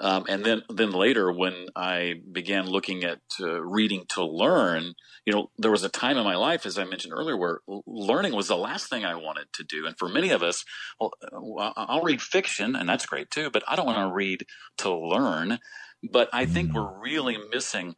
Um, 0.00 0.26
and 0.28 0.44
then, 0.44 0.62
then 0.68 0.92
later, 0.92 1.32
when 1.32 1.66
I 1.74 2.14
began 2.30 2.66
looking 2.66 3.02
at 3.04 3.20
uh, 3.40 3.60
reading 3.60 4.04
to 4.10 4.24
learn, 4.24 4.94
you 5.24 5.32
know, 5.32 5.50
there 5.58 5.72
was 5.72 5.82
a 5.82 5.88
time 5.88 6.16
in 6.16 6.24
my 6.24 6.36
life, 6.36 6.66
as 6.66 6.78
I 6.78 6.84
mentioned 6.84 7.12
earlier, 7.16 7.36
where 7.36 7.60
learning 7.86 8.34
was 8.34 8.48
the 8.48 8.56
last 8.56 8.88
thing 8.88 9.04
I 9.04 9.16
wanted 9.16 9.46
to 9.54 9.64
do. 9.64 9.86
And 9.86 9.98
for 9.98 10.08
many 10.08 10.30
of 10.30 10.42
us, 10.42 10.64
well, 11.00 11.12
uh, 11.20 11.72
I'll 11.76 12.02
read 12.02 12.22
fiction, 12.22 12.76
and 12.76 12.88
that's 12.88 13.06
great 13.06 13.30
too, 13.30 13.50
but 13.50 13.64
I 13.66 13.74
don't 13.74 13.86
want 13.86 13.98
to 13.98 14.14
read 14.14 14.46
to 14.78 14.94
learn. 14.94 15.58
But 16.02 16.28
I 16.32 16.46
think 16.46 16.72
we're 16.72 16.82
mm. 16.82 17.02
really 17.02 17.36
missing 17.52 17.96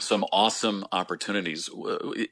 some 0.00 0.24
awesome 0.32 0.84
opportunities. 0.92 1.68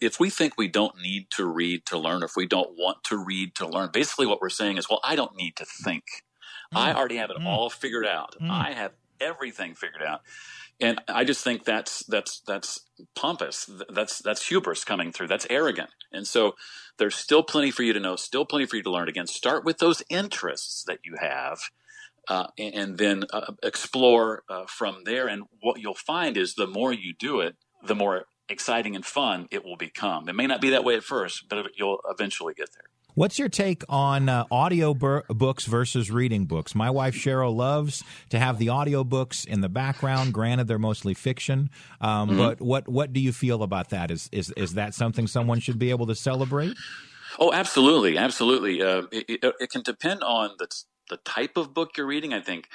If 0.00 0.20
we 0.20 0.30
think 0.30 0.54
we 0.56 0.68
don't 0.68 0.96
need 1.00 1.30
to 1.32 1.44
read 1.44 1.84
to 1.86 1.98
learn, 1.98 2.22
if 2.22 2.32
we 2.36 2.46
don't 2.46 2.70
want 2.78 3.04
to 3.04 3.16
read 3.16 3.54
to 3.56 3.68
learn, 3.68 3.90
basically 3.92 4.26
what 4.26 4.40
we're 4.40 4.48
saying 4.48 4.78
is, 4.78 4.88
well, 4.88 5.00
I 5.04 5.16
don't 5.16 5.36
need 5.36 5.56
to 5.56 5.64
think. 5.64 6.04
Mm. 6.74 6.78
I 6.78 6.94
already 6.94 7.16
have 7.16 7.30
it 7.30 7.38
mm. 7.38 7.46
all 7.46 7.70
figured 7.70 8.06
out. 8.06 8.36
Mm. 8.40 8.50
I 8.50 8.72
have 8.72 8.92
everything 9.20 9.74
figured 9.74 10.02
out. 10.02 10.20
And 10.80 11.00
I 11.08 11.24
just 11.24 11.42
think 11.42 11.64
that's 11.64 12.04
that's 12.04 12.40
that's 12.40 12.80
pompous. 13.14 13.70
That's 13.88 14.18
that's 14.18 14.48
hubris 14.48 14.84
coming 14.84 15.10
through. 15.10 15.28
That's 15.28 15.46
arrogant. 15.48 15.90
And 16.12 16.26
so 16.26 16.54
there's 16.98 17.14
still 17.14 17.42
plenty 17.42 17.70
for 17.70 17.82
you 17.82 17.92
to 17.94 18.00
know, 18.00 18.16
still 18.16 18.44
plenty 18.44 18.66
for 18.66 18.76
you 18.76 18.82
to 18.82 18.90
learn. 18.90 19.08
Again, 19.08 19.26
start 19.26 19.64
with 19.64 19.78
those 19.78 20.02
interests 20.10 20.84
that 20.84 21.00
you 21.04 21.16
have. 21.20 21.60
Uh, 22.28 22.48
and, 22.58 22.74
and, 22.74 22.98
then 22.98 23.24
uh, 23.32 23.52
explore 23.62 24.42
uh, 24.48 24.64
from 24.66 25.04
there. 25.04 25.28
And 25.28 25.44
what 25.60 25.78
you'll 25.78 25.94
find 25.94 26.36
is 26.36 26.56
the 26.56 26.66
more 26.66 26.92
you 26.92 27.14
do 27.16 27.38
it, 27.38 27.54
the 27.84 27.94
more 27.94 28.24
exciting 28.48 28.96
and 28.96 29.06
fun 29.06 29.46
it 29.52 29.64
will 29.64 29.76
become. 29.76 30.28
It 30.28 30.34
may 30.34 30.48
not 30.48 30.60
be 30.60 30.70
that 30.70 30.82
way 30.82 30.96
at 30.96 31.04
first, 31.04 31.48
but 31.48 31.66
you'll 31.76 32.00
eventually 32.08 32.52
get 32.54 32.70
there. 32.72 32.90
What's 33.16 33.38
your 33.38 33.48
take 33.48 33.82
on 33.88 34.28
uh, 34.28 34.44
audio 34.50 34.92
bur- 34.92 35.24
books 35.30 35.64
versus 35.64 36.10
reading 36.10 36.44
books? 36.44 36.74
My 36.74 36.90
wife 36.90 37.14
Cheryl 37.14 37.56
loves 37.56 38.04
to 38.28 38.38
have 38.38 38.58
the 38.58 38.68
audio 38.68 39.04
books 39.04 39.46
in 39.46 39.62
the 39.62 39.70
background. 39.70 40.34
Granted, 40.34 40.68
they're 40.68 40.78
mostly 40.78 41.14
fiction, 41.14 41.70
um, 42.02 42.28
mm-hmm. 42.28 42.36
but 42.36 42.60
what 42.60 42.86
what 42.86 43.14
do 43.14 43.20
you 43.20 43.32
feel 43.32 43.62
about 43.62 43.88
that? 43.88 44.10
Is 44.10 44.28
is 44.32 44.52
is 44.54 44.74
that 44.74 44.92
something 44.92 45.26
someone 45.26 45.60
should 45.60 45.78
be 45.78 45.88
able 45.88 46.06
to 46.08 46.14
celebrate? 46.14 46.76
Oh, 47.38 47.54
absolutely, 47.54 48.18
absolutely. 48.18 48.82
Uh, 48.82 49.04
it, 49.10 49.24
it, 49.42 49.54
it, 49.60 49.70
can 49.70 49.80
depend 49.80 50.22
on 50.22 50.50
the 50.58 50.68
the 51.08 51.16
type 51.16 51.56
of 51.56 51.72
book 51.72 51.96
you're 51.96 52.06
reading. 52.06 52.34
I 52.34 52.42
think, 52.42 52.68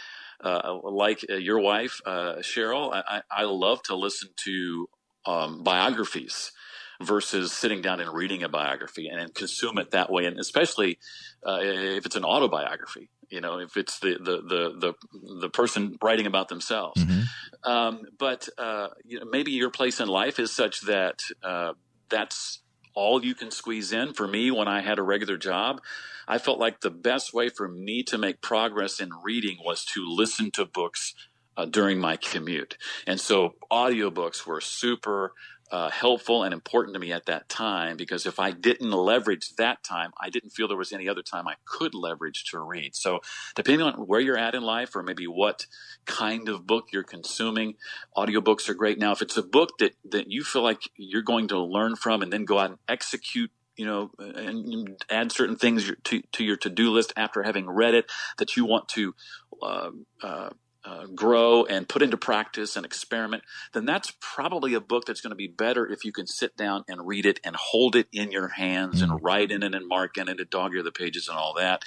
uh, 0.43 0.75
like 0.83 1.24
uh, 1.29 1.36
your 1.36 1.60
wife 1.60 2.01
uh, 2.03 2.38
Cheryl, 2.38 2.91
I, 2.91 3.21
I, 3.29 3.43
love 3.43 3.83
to 3.83 3.95
listen 3.95 4.29
to 4.45 4.89
um, 5.27 5.62
biographies 5.62 6.51
versus 7.01 7.51
sitting 7.51 7.81
down 7.81 8.00
and 8.00 8.13
reading 8.13 8.43
a 8.43 8.50
biography 8.50 9.08
and 9.08 9.34
consume 9.34 9.77
it 9.77 9.91
that 9.91 10.12
way. 10.12 10.25
And 10.25 10.39
especially 10.39 11.00
uh, 11.46 11.60
if 11.62 12.05
it's 12.05 12.15
an 12.15 12.25
autobiography, 12.25 13.10
you 13.29 13.41
know, 13.41 13.60
if 13.60 13.77
it's 13.77 14.00
the 14.00 14.17
the 14.20 14.41
the 14.41 14.93
the, 15.20 15.39
the 15.41 15.50
person 15.50 15.98
writing 16.01 16.27
about 16.27 16.50
themselves. 16.50 17.03
Mm-hmm. 17.03 17.70
Um, 17.70 18.01
but 18.17 18.50
uh, 18.58 18.89
you 19.05 19.20
know, 19.20 19.25
maybe 19.25 19.51
your 19.51 19.70
place 19.70 20.00
in 20.00 20.08
life 20.08 20.39
is 20.39 20.51
such 20.51 20.81
that 20.81 21.24
uh, 21.43 21.74
that's 22.10 22.60
all 22.93 23.24
you 23.24 23.36
can 23.36 23.51
squeeze 23.51 23.93
in. 23.93 24.13
For 24.13 24.27
me, 24.27 24.51
when 24.51 24.67
I 24.67 24.81
had 24.81 25.00
a 25.00 25.03
regular 25.03 25.38
job, 25.38 25.81
I 26.27 26.38
felt 26.38 26.60
like 26.60 26.81
the 26.81 26.89
best 26.89 27.34
way 27.34 27.50
for 27.50 27.67
me 27.67 28.03
to 28.03 28.17
make 28.17 28.41
progress 28.41 29.00
in 29.00 29.10
reading 29.24 29.58
was 29.63 29.86
to 29.86 30.05
listen 30.05 30.51
to 30.51 30.65
books 30.65 31.13
uh, 31.58 31.65
during 31.65 32.00
my 32.00 32.17
commute. 32.17 32.77
And 33.08 33.20
so 33.20 33.55
audiobooks 33.72 34.46
were 34.46 34.62
super 34.62 35.34
uh, 35.71 35.89
helpful 35.89 36.43
and 36.43 36.53
important 36.53 36.93
to 36.93 36.99
me 36.99 37.13
at 37.13 37.25
that 37.27 37.47
time 37.47 37.95
because 37.95 38.25
if 38.25 38.39
I 38.39 38.51
didn't 38.51 38.91
leverage 38.91 39.55
that 39.55 39.83
time, 39.83 40.11
I 40.19 40.29
didn't 40.29 40.49
feel 40.49 40.67
there 40.67 40.75
was 40.75 40.91
any 40.91 41.07
other 41.07 41.21
time 41.21 41.47
I 41.47 41.55
could 41.63 41.95
leverage 41.95 42.43
to 42.51 42.59
read. 42.59 42.93
So, 42.93 43.21
depending 43.55 43.87
on 43.87 43.93
where 43.93 44.19
you're 44.19 44.37
at 44.37 44.53
in 44.53 44.63
life 44.63 44.95
or 44.95 45.01
maybe 45.01 45.27
what 45.27 45.65
kind 46.05 46.49
of 46.49 46.67
book 46.67 46.87
you're 46.91 47.03
consuming, 47.03 47.75
audiobooks 48.17 48.67
are 48.67 48.73
great. 48.73 48.99
Now, 48.99 49.13
if 49.13 49.21
it's 49.21 49.37
a 49.37 49.43
book 49.43 49.77
that, 49.79 49.95
that 50.09 50.29
you 50.29 50.43
feel 50.43 50.61
like 50.61 50.81
you're 50.97 51.21
going 51.21 51.47
to 51.49 51.59
learn 51.59 51.95
from 51.95 52.21
and 52.21 52.33
then 52.33 52.43
go 52.43 52.59
out 52.59 52.71
and 52.71 52.79
execute 52.89 53.51
you 53.77 53.85
know, 53.85 54.11
and 54.19 55.01
add 55.09 55.31
certain 55.31 55.55
things 55.55 55.91
to, 56.03 56.21
to 56.33 56.43
your 56.43 56.57
to-do 56.57 56.91
list 56.91 57.13
after 57.15 57.41
having 57.41 57.67
read 57.67 57.95
it 57.95 58.11
that 58.37 58.55
you 58.55 58.65
want 58.65 58.87
to 58.89 59.15
uh, 59.63 59.89
uh, 60.21 60.49
uh, 60.83 61.05
grow 61.13 61.63
and 61.65 61.88
put 61.88 62.01
into 62.01 62.17
practice 62.17 62.75
and 62.75 62.85
experiment, 62.85 63.43
then 63.73 63.85
that's 63.85 64.13
probably 64.19 64.73
a 64.73 64.81
book 64.81 65.05
that's 65.05 65.21
going 65.21 65.31
to 65.31 65.35
be 65.35 65.47
better 65.47 65.88
if 65.88 66.03
you 66.03 66.11
can 66.11 66.25
sit 66.25 66.57
down 66.57 66.83
and 66.88 67.07
read 67.07 67.25
it 67.25 67.39
and 67.43 67.55
hold 67.55 67.95
it 67.95 68.07
in 68.11 68.31
your 68.31 68.47
hands 68.47 69.01
mm-hmm. 69.01 69.11
and 69.11 69.21
mm. 69.21 69.23
write 69.23 69.51
in 69.51 69.63
it 69.63 69.75
and 69.75 69.88
mark 69.88 70.17
in 70.17 70.27
it 70.27 70.39
and 70.39 70.50
dog 70.50 70.73
ear 70.73 70.83
the 70.83 70.91
pages 70.91 71.27
and 71.27 71.38
all 71.38 71.53
that. 71.55 71.83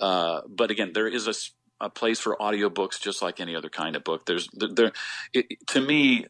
Uh, 0.00 0.42
but 0.48 0.70
again, 0.70 0.92
there 0.92 1.08
is 1.08 1.26
a, 1.26 1.84
a 1.84 1.90
place 1.90 2.20
for 2.20 2.36
audiobooks 2.36 3.00
just 3.00 3.22
like 3.22 3.40
any 3.40 3.56
other 3.56 3.70
kind 3.70 3.96
of 3.96 4.04
book. 4.04 4.26
There's 4.26 4.48
there, 4.52 4.92
it, 5.32 5.46
to 5.68 5.80
me, 5.80 6.26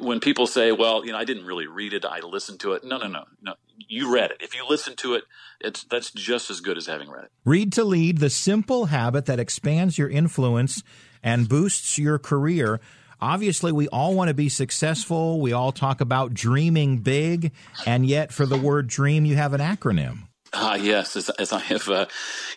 when 0.00 0.20
people 0.20 0.46
say, 0.46 0.72
"Well, 0.72 1.04
you 1.04 1.12
know, 1.12 1.18
I 1.18 1.24
didn't 1.24 1.46
really 1.46 1.66
read 1.66 1.92
it; 1.92 2.04
I 2.04 2.20
listened 2.20 2.60
to 2.60 2.72
it." 2.72 2.84
No, 2.84 2.98
no, 2.98 3.06
no, 3.06 3.24
no. 3.40 3.54
You 3.76 4.12
read 4.12 4.30
it. 4.30 4.38
If 4.40 4.54
you 4.54 4.64
listen 4.68 4.96
to 4.96 5.14
it, 5.14 5.24
it's 5.60 5.84
that's 5.84 6.10
just 6.10 6.50
as 6.50 6.60
good 6.60 6.76
as 6.76 6.86
having 6.86 7.10
read 7.10 7.24
it. 7.24 7.30
Read 7.44 7.72
to 7.74 7.84
lead: 7.84 8.18
the 8.18 8.30
simple 8.30 8.86
habit 8.86 9.26
that 9.26 9.38
expands 9.38 9.98
your 9.98 10.08
influence 10.08 10.82
and 11.22 11.48
boosts 11.48 11.98
your 11.98 12.18
career. 12.18 12.80
Obviously, 13.20 13.70
we 13.70 13.86
all 13.88 14.14
want 14.14 14.28
to 14.28 14.34
be 14.34 14.48
successful. 14.48 15.40
We 15.40 15.52
all 15.52 15.70
talk 15.70 16.00
about 16.00 16.34
dreaming 16.34 16.98
big, 16.98 17.52
and 17.86 18.04
yet, 18.04 18.32
for 18.32 18.46
the 18.46 18.58
word 18.58 18.88
"dream," 18.88 19.24
you 19.24 19.36
have 19.36 19.52
an 19.52 19.60
acronym. 19.60 20.28
Ah, 20.54 20.74
yes. 20.74 21.16
As, 21.16 21.30
as 21.30 21.52
I 21.52 21.60
have 21.60 21.88
uh, 21.88 22.06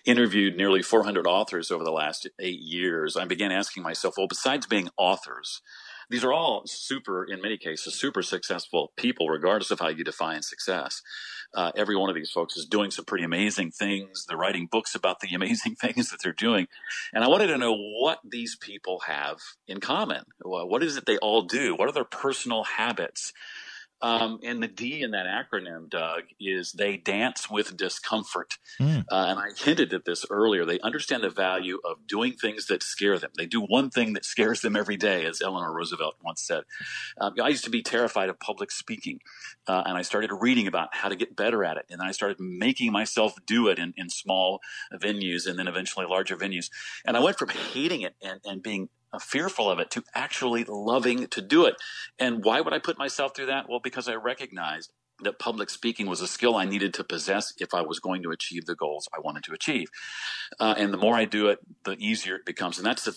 interviewed 0.06 0.58
nearly 0.58 0.82
400 0.82 1.26
authors 1.26 1.72
over 1.72 1.84
the 1.84 1.92
last 1.92 2.28
eight 2.40 2.60
years, 2.60 3.16
I 3.16 3.24
began 3.24 3.54
asking 3.54 3.84
myself, 3.84 4.16
well, 4.18 4.28
besides 4.28 4.66
being 4.66 4.90
authors, 4.98 5.62
these 6.10 6.24
are 6.24 6.34
all 6.34 6.64
super, 6.66 7.24
in 7.24 7.42
many 7.42 7.58
cases, 7.58 7.96
super 7.96 8.22
successful 8.22 8.92
people, 8.98 9.30
regardless 9.30 9.72
of 9.72 9.80
how 9.80 9.90
you 9.90 10.04
define 10.04 10.42
success. 10.42 11.02
Uh, 11.54 11.72
every 11.76 11.96
one 11.96 12.10
of 12.10 12.16
these 12.16 12.32
folks 12.32 12.58
is 12.58 12.66
doing 12.66 12.92
some 12.92 13.06
pretty 13.06 13.24
amazing 13.24 13.72
things. 13.72 14.26
They're 14.28 14.38
writing 14.38 14.68
books 14.70 14.94
about 14.96 15.20
the 15.20 15.30
amazing 15.36 15.76
things 15.76 16.10
that 16.12 16.20
they're 16.24 16.34
doing. 16.34 16.68
And 17.14 17.24
I 17.24 17.28
wanted 17.28 17.48
to 17.48 17.58
know 17.58 17.76
what 17.76 18.20
these 18.24 18.56
people 18.56 19.02
have 19.08 19.38
in 19.68 19.80
common. 19.80 20.26
What 20.42 20.84
is 20.84 20.98
it 20.98 21.06
they 21.06 21.18
all 21.18 21.44
do? 21.44 21.76
What 21.76 21.88
are 21.88 21.94
their 21.94 22.04
personal 22.04 22.64
habits? 22.64 23.34
Um, 24.06 24.40
and 24.44 24.62
the 24.62 24.68
D 24.68 25.02
in 25.02 25.12
that 25.12 25.26
acronym, 25.26 25.90
Doug, 25.90 26.26
is 26.40 26.74
they 26.74 26.96
dance 26.96 27.50
with 27.50 27.76
discomfort. 27.76 28.60
Mm. 28.80 29.00
Uh, 29.12 29.26
and 29.30 29.40
I 29.40 29.48
hinted 29.58 29.96
at 29.96 30.06
this 30.06 30.28
earlier. 30.30 30.64
They 30.64 30.80
understand 30.82 31.24
the 31.24 31.32
value 31.32 31.80
of 31.84 32.06
doing 32.06 32.34
things 32.34 32.68
that 32.68 32.84
scare 32.84 33.18
them. 33.18 33.32
They 33.36 33.48
do 33.48 33.62
one 33.62 33.90
thing 33.90 34.14
that 34.14 34.24
scares 34.24 34.62
them 34.62 34.76
every 34.76 34.96
day, 34.96 35.26
as 35.26 35.42
Eleanor 35.42 35.74
Roosevelt 35.74 36.18
once 36.24 36.44
said. 36.44 36.66
Um, 37.20 37.34
I 37.42 37.48
used 37.48 37.64
to 37.64 37.72
be 37.72 37.82
terrified 37.82 38.30
of 38.30 38.40
public 38.40 38.70
speaking, 38.70 39.22
uh, 39.68 39.82
and 39.88 39.98
I 39.98 40.04
started 40.04 40.30
reading 40.40 40.68
about 40.68 40.90
how 40.92 41.10
to 41.10 41.16
get 41.16 41.36
better 41.36 41.64
at 41.64 41.78
it. 41.78 41.86
And 41.90 42.00
I 42.00 42.12
started 42.12 42.40
making 42.40 42.92
myself 42.92 43.34
do 43.48 43.70
it 43.70 43.80
in, 43.80 43.96
in 43.98 44.12
small 44.12 44.60
venues 44.94 45.48
and 45.48 45.58
then 45.58 45.68
eventually 45.68 46.06
larger 46.06 46.38
venues. 46.38 46.70
And 47.08 47.18
I 47.18 47.22
went 47.22 47.40
from 47.40 47.50
hating 47.50 48.02
it 48.02 48.14
and, 48.22 48.40
and 48.46 48.62
being 48.62 48.90
uh, 49.05 49.05
fearful 49.20 49.70
of 49.70 49.80
it 49.80 49.92
to 49.92 50.04
actually 50.14 50.66
loving 50.68 51.28
to 51.28 51.42
do 51.42 51.66
it. 51.66 51.76
And 52.20 52.44
why 52.44 52.62
would 52.62 52.74
I 52.74 52.80
put 52.80 52.98
myself 52.98 53.36
through 53.36 53.48
that? 53.48 53.70
Well, 53.70 53.80
because 53.84 54.08
I 54.08 54.16
recognized 54.16 54.92
that 55.24 55.40
public 55.40 55.70
speaking 55.70 56.08
was 56.08 56.22
a 56.22 56.28
skill 56.28 56.56
I 56.56 56.66
needed 56.66 56.94
to 56.96 57.04
possess 57.04 57.54
if 57.58 57.74
I 57.74 57.82
was 57.82 58.00
going 58.00 58.22
to 58.24 58.32
achieve 58.32 58.66
the 58.66 58.76
goals 58.76 59.08
I 59.16 59.20
wanted 59.20 59.44
to 59.46 59.54
achieve. 59.54 59.88
Uh, 60.60 60.76
and 60.78 60.94
the 60.94 60.98
more 60.98 61.16
I 61.16 61.26
do 61.26 61.48
it, 61.48 61.60
the 61.86 61.96
easier 61.98 62.36
it 62.36 62.46
becomes. 62.46 62.78
And 62.78 62.86
that's 62.86 63.06
the 63.06 63.16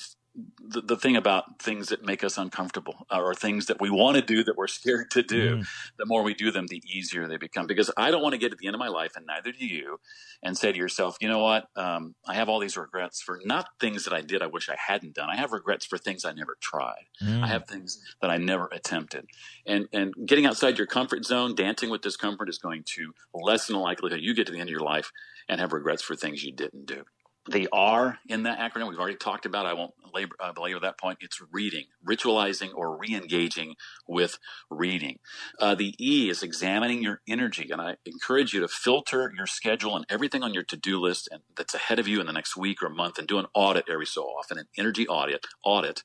the, 0.61 0.81
the 0.81 0.97
thing 0.97 1.17
about 1.17 1.61
things 1.61 1.89
that 1.89 2.05
make 2.05 2.23
us 2.23 2.39
uncomfortable 2.39 3.07
uh, 3.11 3.21
or 3.21 3.35
things 3.35 3.67
that 3.67 3.81
we 3.81 3.91
want 3.91 4.17
to 4.17 4.23
do 4.23 4.45
that 4.45 4.57
we're 4.57 4.67
scared 4.67 5.11
to 5.13 5.23
do, 5.23 5.57
mm. 5.57 5.67
the 5.99 6.07
more 6.07 6.23
we 6.23 6.35
do 6.35 6.51
them, 6.51 6.67
the 6.67 6.83
easier 6.87 7.27
they 7.27 7.37
become. 7.37 7.67
Because 7.67 7.91
I 7.97 8.11
don't 8.11 8.23
want 8.23 8.35
to 8.35 8.39
get 8.39 8.53
at 8.53 8.59
the 8.59 8.67
end 8.67 8.75
of 8.75 8.79
my 8.79 8.89
life, 8.89 9.13
and 9.17 9.27
neither 9.27 9.53
do 9.53 9.67
you, 9.67 10.01
and 10.43 10.57
say 10.57 10.73
to 10.73 10.79
yourself, 10.79 11.17
you 11.21 11.29
know 11.29 11.41
what? 11.41 11.69
Um, 11.77 12.15
I 12.27 12.35
have 12.35 12.49
all 12.49 12.61
these 12.61 12.77
regrets 12.77 13.21
for 13.21 13.41
not 13.45 13.69
things 13.81 14.05
that 14.05 14.13
I 14.13 14.21
did 14.21 14.43
I 14.43 14.47
wish 14.47 14.69
I 14.69 14.77
hadn't 14.79 15.15
done. 15.15 15.29
I 15.31 15.37
have 15.37 15.53
regrets 15.53 15.87
for 15.87 15.99
things 15.99 16.25
I 16.25 16.33
never 16.33 16.57
tried. 16.61 17.07
Mm. 17.23 17.43
I 17.43 17.49
have 17.49 17.67
things 17.67 17.99
that 18.21 18.31
I 18.31 18.37
never 18.37 18.69
attempted. 18.73 19.27
And, 19.67 19.89
and 19.93 20.15
getting 20.27 20.47
outside 20.47 20.79
your 20.79 20.87
comfort 20.87 21.25
zone, 21.25 21.55
dancing 21.55 21.91
with 21.91 22.03
discomfort 22.03 22.49
is 22.49 22.59
going 22.59 22.85
to 22.95 23.13
lessen 23.35 23.75
the 23.75 23.81
likelihood 23.81 24.21
you 24.21 24.35
get 24.35 24.47
to 24.47 24.53
the 24.53 24.61
end 24.61 24.69
of 24.69 24.73
your 24.73 24.81
life 24.81 25.11
and 25.49 25.61
have 25.61 25.73
regrets 25.73 26.03
for 26.03 26.15
things 26.15 26.45
you 26.45 26.53
didn't 26.53 26.87
do. 26.87 27.05
The 27.49 27.69
R 27.73 28.19
in 28.29 28.43
that 28.45 28.59
acronym 28.59 28.89
we've 28.89 28.99
already 28.99 29.17
talked 29.17 29.47
about. 29.47 29.67
I 29.67 29.73
won't 29.73 29.95
labor, 30.15 30.37
uh, 30.41 30.53
belabor 30.53 30.81
that 30.81 30.99
point. 30.99 31.19
It's 31.21 31.41
reading, 31.53 31.87
ritualizing, 32.07 32.75
or 32.75 32.97
re-engaging 32.97 33.75
with 34.07 34.39
reading. 34.71 35.19
Uh, 35.59 35.75
the 35.75 35.95
E 35.99 36.29
is 36.29 36.43
examining 36.43 37.03
your 37.03 37.21
energy, 37.29 37.71
and 37.71 37.81
I 37.81 37.97
encourage 38.05 38.53
you 38.53 38.61
to 38.61 38.69
filter 38.69 39.33
your 39.37 39.47
schedule 39.47 39.97
and 39.97 40.07
everything 40.09 40.43
on 40.43 40.55
your 40.55 40.63
to-do 40.63 41.01
list 41.01 41.29
and 41.33 41.43
that's 41.57 41.75
ahead 41.75 41.99
of 41.99 42.09
you 42.09 42.21
in 42.21 42.27
the 42.27 42.33
next 42.33 42.57
week 42.57 42.83
or 42.83 42.91
month, 42.91 43.19
and 43.19 43.27
do 43.27 43.39
an 43.39 43.47
audit 43.55 43.87
every 43.91 44.07
so 44.07 44.25
often, 44.25 44.59
an 44.59 44.69
energy 44.77 45.09
audit, 45.09 45.47
audit, 45.65 46.03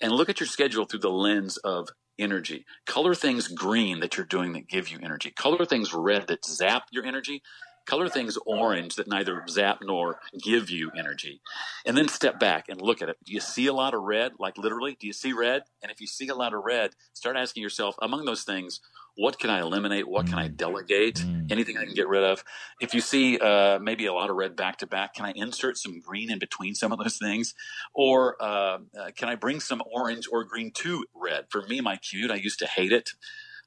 and 0.00 0.12
look 0.12 0.28
at 0.28 0.40
your 0.40 0.46
schedule 0.46 0.84
through 0.84 1.00
the 1.00 1.10
lens 1.10 1.56
of 1.58 1.88
energy. 2.18 2.64
Color 2.86 3.14
things 3.14 3.48
green 3.48 4.00
that 4.00 4.16
you're 4.16 4.26
doing 4.26 4.52
that 4.54 4.68
give 4.68 4.88
you 4.88 4.98
energy. 5.02 5.30
Color 5.30 5.66
things 5.66 5.92
red 5.92 6.28
that 6.28 6.44
zap 6.44 6.84
your 6.92 7.04
energy 7.04 7.42
color 7.86 8.08
things 8.08 8.36
orange 8.46 8.96
that 8.96 9.08
neither 9.08 9.42
zap 9.48 9.78
nor 9.82 10.20
give 10.42 10.70
you 10.70 10.90
energy. 10.96 11.40
And 11.84 11.96
then 11.96 12.08
step 12.08 12.38
back 12.38 12.68
and 12.68 12.80
look 12.80 13.00
at 13.02 13.08
it. 13.08 13.16
Do 13.24 13.32
you 13.32 13.40
see 13.40 13.66
a 13.66 13.72
lot 13.72 13.94
of 13.94 14.02
red? 14.02 14.32
Like 14.38 14.58
literally, 14.58 14.96
do 14.98 15.06
you 15.06 15.12
see 15.12 15.32
red? 15.32 15.62
And 15.82 15.90
if 15.90 16.00
you 16.00 16.06
see 16.06 16.28
a 16.28 16.34
lot 16.34 16.52
of 16.52 16.64
red, 16.64 16.90
start 17.14 17.36
asking 17.36 17.62
yourself 17.62 17.96
among 18.02 18.24
those 18.24 18.42
things, 18.42 18.80
what 19.16 19.38
can 19.38 19.48
I 19.48 19.60
eliminate? 19.60 20.06
What 20.06 20.26
can 20.26 20.38
I 20.38 20.48
mm. 20.48 20.56
delegate? 20.56 21.16
Mm. 21.16 21.50
Anything 21.50 21.78
I 21.78 21.84
can 21.84 21.94
get 21.94 22.06
rid 22.06 22.22
of? 22.22 22.44
If 22.80 22.92
you 22.92 23.00
see 23.00 23.38
uh, 23.38 23.78
maybe 23.78 24.06
a 24.06 24.12
lot 24.12 24.28
of 24.28 24.36
red 24.36 24.56
back 24.56 24.76
to 24.78 24.86
back, 24.86 25.14
can 25.14 25.24
I 25.24 25.32
insert 25.34 25.78
some 25.78 26.00
green 26.00 26.30
in 26.30 26.38
between 26.38 26.74
some 26.74 26.92
of 26.92 26.98
those 26.98 27.16
things? 27.16 27.54
Or 27.94 28.36
uh, 28.40 28.78
uh, 28.98 29.10
can 29.16 29.28
I 29.28 29.34
bring 29.34 29.60
some 29.60 29.82
orange 29.90 30.26
or 30.30 30.44
green 30.44 30.70
to 30.72 31.06
red? 31.14 31.46
For 31.48 31.62
me, 31.62 31.80
my 31.80 31.96
cute, 31.96 32.30
I 32.30 32.34
used 32.34 32.58
to 32.58 32.66
hate 32.66 32.92
it. 32.92 33.10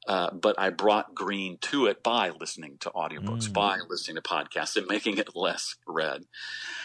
Uh, 0.08 0.32
but 0.32 0.56
I 0.58 0.70
brought 0.70 1.14
green 1.14 1.58
to 1.62 1.86
it 1.86 2.02
by 2.02 2.30
listening 2.30 2.78
to 2.80 2.90
audiobooks, 2.92 3.50
mm. 3.50 3.54
by 3.54 3.80
listening 3.88 4.16
to 4.16 4.22
podcasts, 4.22 4.76
and 4.76 4.88
making 4.88 5.18
it 5.18 5.36
less 5.36 5.76
red. 5.86 6.24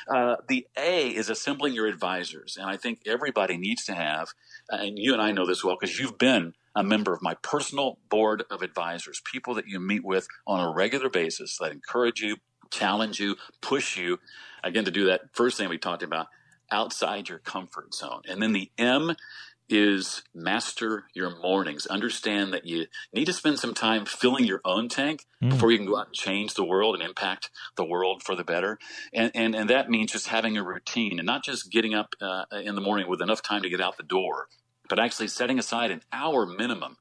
Uh, 0.09 0.37
the 0.49 0.67
A 0.77 1.09
is 1.09 1.31
assembling 1.31 1.75
your 1.75 1.87
advisors, 1.87 2.57
and 2.57 2.69
I 2.69 2.77
think 2.77 3.01
everybody 3.07 3.57
needs 3.57 3.85
to 3.85 3.95
have, 3.95 4.35
and 4.69 4.99
you 4.99 5.13
and 5.13 5.23
I 5.23 5.33
know 5.33 5.47
this 5.47 5.65
well 5.65 5.77
because 5.81 5.99
you've 5.99 6.19
been 6.19 6.55
a 6.75 6.83
member 6.83 7.15
of 7.15 7.23
my 7.23 7.35
personal 7.35 7.99
board 8.09 8.45
of 8.51 8.63
advisors, 8.63 9.23
people 9.25 9.55
that 9.55 9.69
you 9.69 9.79
meet 9.79 10.05
with 10.05 10.27
on 10.47 10.61
a 10.61 10.73
regular 10.73 11.09
basis 11.09 11.57
that 11.59 11.73
encourage 11.73 12.21
you, 12.21 12.39
challenge 12.71 13.21
you, 13.21 13.37
push 13.61 13.97
you. 13.97 14.19
Again, 14.65 14.85
to 14.85 14.91
do 14.91 15.07
that 15.07 15.35
first 15.35 15.57
thing 15.57 15.69
we 15.69 15.79
talked 15.79 16.03
about, 16.03 16.27
outside 16.71 17.29
your 17.29 17.39
comfort 17.39 17.95
zone. 17.95 18.23
And 18.29 18.43
then 18.43 18.53
the 18.53 18.71
M 18.77 19.15
is 19.69 20.23
master 20.35 21.05
your 21.15 21.37
mornings. 21.41 21.87
Understand 21.87 22.53
that 22.53 22.67
you 22.67 22.87
need 23.13 23.25
to 23.27 23.33
spend 23.33 23.59
some 23.59 23.75
time 23.75 24.05
filling 24.05 24.45
your 24.45 24.61
own 24.65 24.89
tank 24.89 25.25
mm. 25.43 25.51
before 25.51 25.71
you 25.71 25.79
can 25.79 25.87
go 25.87 25.99
out 25.99 26.07
and 26.07 26.15
change 26.15 26.55
the 26.55 26.65
world 26.65 26.95
and 26.95 27.03
impact 27.03 27.51
the 27.77 27.85
world 27.85 28.23
for 28.23 28.35
the 28.35 28.45
better. 28.45 28.79
And, 29.13 29.31
and, 29.35 29.55
and 29.55 29.71
that 29.71 29.89
means 29.89 30.13
just 30.13 30.29
having 30.29 30.57
a 30.57 30.63
routine 30.63 31.19
and 31.19 31.27
not 31.27 31.45
just 31.45 31.71
getting 31.71 31.95
up 31.95 32.15
uh, 32.21 32.45
in 32.53 32.75
the 32.75 32.81
morning 32.81 33.09
with 33.09 33.23
enough 33.23 33.43
time 33.43 33.63
to 33.63 33.71
get 33.71 33.81
out 33.81 33.97
the 33.97 34.03
door, 34.03 34.49
but 34.89 34.99
actually 34.99 35.29
setting 35.29 35.59
aside 35.59 35.91
an 35.91 36.03
hour 36.13 36.47
minimum 36.47 36.99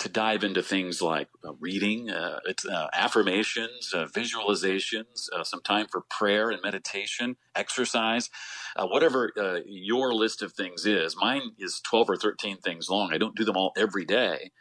to 0.00 0.08
dive 0.08 0.42
into 0.42 0.62
things 0.62 1.02
like 1.02 1.28
uh, 1.46 1.52
reading, 1.60 2.10
uh, 2.10 2.40
uh, 2.72 2.88
affirmations, 2.94 3.92
uh, 3.94 4.06
visualizations, 4.06 5.28
uh, 5.30 5.44
some 5.44 5.60
time 5.60 5.86
for 5.86 6.00
prayer 6.00 6.50
and 6.50 6.62
meditation, 6.62 7.36
exercise, 7.54 8.30
uh, 8.76 8.86
whatever 8.86 9.30
your 9.66 10.14
list 10.14 10.40
of 10.40 10.54
things 10.54 10.86
is. 10.86 11.14
Mine 11.16 11.52
is 11.58 11.80
12 11.84 12.10
or 12.10 12.16
13 12.16 12.56
things 12.56 12.88
long. 12.88 13.12
I 13.12 13.18
don't 13.18 13.36
do 13.36 13.44
them 13.44 13.58
all 13.58 13.72
every 13.76 14.06
day, 14.06 14.52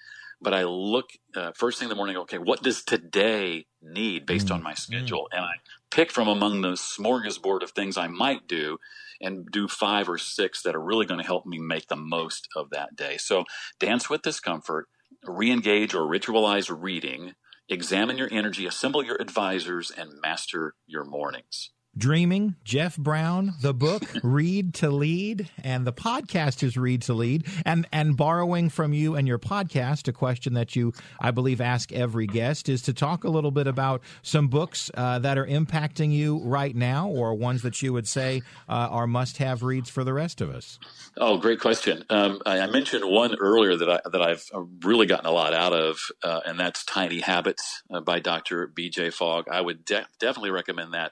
but 0.41 0.53
I 0.53 0.65
look 0.65 1.11
first 1.55 1.79
thing 1.79 1.85
in 1.85 1.89
the 1.89 1.95
morning, 1.95 2.17
okay, 2.17 2.37
what 2.37 2.61
does 2.61 2.83
today 2.83 3.65
need 3.81 4.25
based 4.25 4.51
on 4.51 4.61
my 4.61 4.73
schedule? 4.73 5.29
Mm-hmm. 5.31 5.37
And 5.37 5.45
I 5.45 5.53
pick 5.89 6.11
from 6.11 6.27
among 6.27 6.61
the 6.61 6.73
smorgasbord 6.73 7.63
of 7.63 7.71
things 7.71 7.97
I 7.97 8.07
might 8.07 8.45
do 8.45 8.77
and 9.21 9.49
do 9.49 9.69
five 9.69 10.09
or 10.09 10.17
six 10.17 10.61
that 10.63 10.75
are 10.75 10.81
really 10.81 11.05
going 11.05 11.19
to 11.19 11.25
help 11.25 11.45
me 11.45 11.59
make 11.59 11.87
the 11.87 11.95
most 11.95 12.49
of 12.57 12.71
that 12.71 12.97
day. 12.97 13.15
So 13.17 13.45
dance 13.79 14.09
with 14.09 14.21
discomfort 14.21 14.87
re-engage 15.25 15.93
or 15.93 16.01
ritualize 16.01 16.73
reading 16.75 17.33
examine 17.69 18.17
your 18.17 18.29
energy, 18.31 18.65
assemble 18.65 19.03
your 19.03 19.21
advisors, 19.21 19.91
and 19.91 20.19
master 20.21 20.73
your 20.87 21.05
mornings. 21.05 21.69
Dreaming, 21.97 22.55
Jeff 22.63 22.95
Brown, 22.97 23.55
the 23.61 23.73
book 23.73 24.03
Read 24.23 24.75
to 24.75 24.89
Lead, 24.89 25.49
and 25.63 25.87
the 25.87 25.91
podcast 25.91 26.61
is 26.61 26.77
Read 26.77 27.01
to 27.03 27.13
Lead. 27.13 27.47
And 27.65 27.87
and 27.91 28.15
borrowing 28.15 28.69
from 28.69 28.93
you 28.93 29.15
and 29.15 29.27
your 29.27 29.39
podcast, 29.39 30.07
a 30.07 30.13
question 30.13 30.53
that 30.53 30.75
you, 30.75 30.93
I 31.19 31.31
believe, 31.31 31.59
ask 31.59 31.91
every 31.91 32.27
guest 32.27 32.69
is 32.69 32.83
to 32.83 32.93
talk 32.93 33.23
a 33.23 33.29
little 33.29 33.51
bit 33.51 33.65
about 33.65 34.01
some 34.21 34.49
books 34.49 34.91
uh, 34.93 35.19
that 35.19 35.37
are 35.37 35.47
impacting 35.47 36.13
you 36.13 36.39
right 36.39 36.75
now, 36.75 37.09
or 37.09 37.33
ones 37.33 37.63
that 37.63 37.81
you 37.81 37.91
would 37.91 38.07
say 38.07 38.43
uh, 38.69 38.87
are 38.91 39.07
must-have 39.07 39.63
reads 39.63 39.89
for 39.89 40.03
the 40.03 40.13
rest 40.13 40.41
of 40.41 40.51
us. 40.51 40.79
Oh, 41.17 41.37
great 41.37 41.59
question. 41.59 42.05
Um, 42.09 42.41
I, 42.45 42.59
I, 42.59 42.67
mentioned 42.67 43.03
one 43.03 43.35
earlier 43.39 43.75
that 43.75 43.89
I 43.89 43.99
that 44.09 44.21
I've 44.21 44.45
really 44.83 45.07
gotten 45.07 45.25
a 45.25 45.31
lot 45.31 45.53
out 45.53 45.73
of, 45.73 45.97
uh, 46.23 46.41
and 46.45 46.59
that's 46.59 46.85
Tiny 46.85 47.19
Habits 47.19 47.81
uh, 47.91 47.99
by 47.99 48.19
Dr. 48.19 48.67
B.J. 48.67 49.09
Fogg. 49.09 49.49
I 49.49 49.59
would 49.59 49.83
de- 49.85 50.07
definitely 50.19 50.51
recommend 50.51 50.93
that 50.93 51.11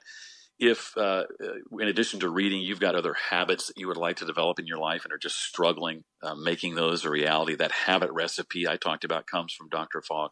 if 0.58 0.92
uh, 0.96 1.24
uh, 1.42 1.78
in 1.78 1.88
addition 1.88 2.20
to 2.20 2.28
reading 2.28 2.60
you've 2.60 2.80
got 2.80 2.94
other 2.94 3.14
habits 3.30 3.68
that 3.68 3.78
you 3.78 3.86
would 3.86 3.96
like 3.96 4.16
to 4.16 4.26
develop 4.26 4.58
in 4.58 4.66
your 4.66 4.78
life 4.78 5.04
and 5.04 5.12
are 5.12 5.18
just 5.18 5.38
struggling 5.38 6.04
uh, 6.22 6.34
making 6.34 6.74
those 6.74 7.04
a 7.04 7.10
reality 7.10 7.54
that 7.54 7.70
habit 7.72 8.10
recipe 8.12 8.66
i 8.68 8.76
talked 8.76 9.04
about 9.04 9.26
comes 9.26 9.52
from 9.52 9.68
dr 9.68 10.02
fogg. 10.02 10.30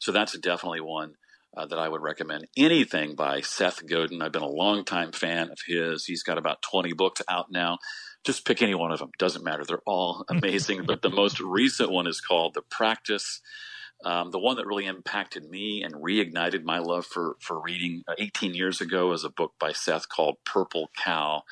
So 0.00 0.12
that's 0.12 0.36
definitely 0.38 0.80
one 0.80 1.14
uh, 1.56 1.66
that 1.66 1.78
i 1.78 1.88
would 1.88 2.02
recommend. 2.02 2.46
Anything 2.56 3.14
by 3.14 3.40
seth 3.40 3.86
godin. 3.86 4.22
I've 4.22 4.32
been 4.32 4.42
a 4.42 4.46
long 4.48 4.84
time 4.84 5.12
fan 5.12 5.50
of 5.50 5.58
his. 5.66 6.04
He's 6.04 6.22
got 6.22 6.38
about 6.38 6.62
20 6.62 6.92
books 6.92 7.22
out 7.28 7.50
now. 7.50 7.78
Just 8.24 8.46
pick 8.46 8.62
any 8.62 8.74
one 8.74 8.92
of 8.92 9.00
them. 9.00 9.10
Doesn't 9.18 9.44
matter. 9.44 9.64
They're 9.64 9.80
all 9.86 10.24
amazing 10.28 10.84
but 10.84 11.02
the 11.02 11.10
most 11.10 11.40
recent 11.40 11.90
one 11.90 12.06
is 12.06 12.20
called 12.20 12.54
the 12.54 12.62
practice 12.62 13.40
um, 14.04 14.30
the 14.30 14.38
one 14.38 14.56
that 14.56 14.66
really 14.66 14.86
impacted 14.86 15.48
me 15.48 15.82
and 15.82 15.94
reignited 15.94 16.64
my 16.64 16.78
love 16.78 17.06
for 17.06 17.36
for 17.40 17.60
reading 17.60 18.02
uh, 18.08 18.14
18 18.18 18.54
years 18.54 18.80
ago 18.80 19.12
is 19.12 19.24
a 19.24 19.30
book 19.30 19.52
by 19.58 19.72
Seth 19.72 20.08
called 20.08 20.36
Purple 20.44 20.90
Cow. 20.96 21.42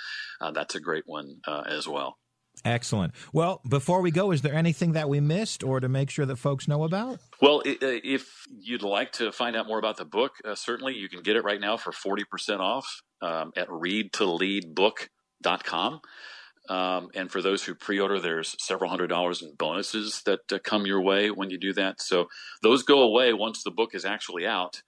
Uh, 0.41 0.51
that's 0.51 0.75
a 0.75 0.81
great 0.81 1.05
one 1.07 1.41
uh, 1.47 1.63
as 1.67 1.89
well. 1.89 2.19
Excellent. 2.65 3.15
Well, 3.33 3.61
before 3.69 4.01
we 4.03 4.11
go, 4.11 4.33
is 4.33 4.43
there 4.43 4.55
anything 4.55 4.93
that 4.93 5.09
we 5.09 5.21
missed 5.21 5.63
or 5.63 5.79
to 5.81 5.89
make 5.89 6.11
sure 6.11 6.27
that 6.27 6.37
folks 6.37 6.69
know 6.69 6.85
about? 6.85 7.19
Well, 7.41 7.61
uh, 7.61 7.73
if 7.81 8.45
you'd 8.51 8.83
like 8.83 9.13
to 9.13 9.33
find 9.33 9.57
out 9.57 9.67
more 9.67 9.79
about 9.79 9.97
the 9.97 10.05
book, 10.05 10.35
uh, 10.45 10.55
certainly 10.55 10.95
you 10.95 11.09
can 11.09 11.23
get 11.23 11.37
it 11.37 11.45
right 11.45 11.61
now 11.61 11.79
for 11.79 11.93
40% 11.93 12.61
off 12.61 13.01
um, 13.23 13.53
at 13.57 13.69
readtoleadbook.com. 13.69 16.01
Um, 16.71 17.11
and 17.15 17.31
for 17.33 17.43
those 17.43 17.65
who 17.65 17.75
pre-order, 17.75 18.21
there's 18.21 18.55
several 18.61 18.89
hundred 18.89 19.09
dollars 19.09 19.43
in 19.43 19.53
bonuses 19.59 20.23
that 20.25 20.53
uh, 20.53 20.61
come 20.63 20.87
your 20.87 21.01
way 21.01 21.33
when 21.33 21.51
you 21.51 21.59
do 21.59 21.73
that. 21.73 22.01
So 22.01 22.29
those 22.63 22.85
go 22.85 23.03
away 23.03 23.33
once 23.33 23.65
the 23.65 23.73
book 23.73 23.93
is 23.93 24.05
actually 24.05 24.47
out. 24.47 24.81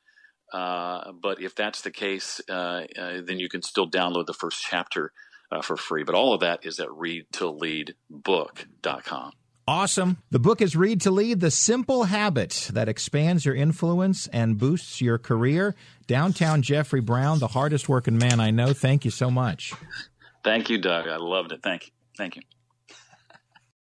Uh, 0.52 1.10
but 1.20 1.42
if 1.42 1.56
that's 1.56 1.82
the 1.82 1.90
case, 1.90 2.40
uh, 2.48 2.84
uh 2.96 3.22
then 3.24 3.40
you 3.40 3.48
can 3.48 3.62
still 3.62 3.90
download 3.90 4.26
the 4.26 4.32
first 4.32 4.62
chapter 4.62 5.10
uh, 5.50 5.60
for 5.60 5.76
free. 5.76 6.04
But 6.04 6.14
all 6.14 6.34
of 6.34 6.40
that 6.40 6.64
is 6.64 6.78
at 6.78 6.86
readtoleadbook.com. 6.88 9.32
Awesome. 9.66 10.18
The 10.30 10.38
book 10.38 10.60
is 10.60 10.76
Read 10.76 11.00
to 11.02 11.10
Lead 11.10 11.40
The 11.40 11.50
Simple 11.50 12.04
Habit 12.04 12.70
that 12.72 12.88
expands 12.88 13.44
your 13.44 13.54
influence 13.54 14.26
and 14.28 14.58
boosts 14.58 15.00
your 15.00 15.18
career. 15.18 15.74
Downtown 16.06 16.62
Jeffrey 16.62 17.00
Brown, 17.00 17.38
the 17.38 17.48
hardest 17.48 17.88
working 17.88 18.18
man 18.18 18.38
I 18.38 18.50
know. 18.50 18.72
Thank 18.72 19.04
you 19.04 19.10
so 19.10 19.30
much. 19.30 19.72
Thank 20.44 20.70
you, 20.70 20.78
Doug. 20.78 21.08
I 21.08 21.16
loved 21.16 21.52
it. 21.52 21.60
Thank 21.62 21.86
you. 21.86 21.92
Thank 22.16 22.36
you. 22.36 22.42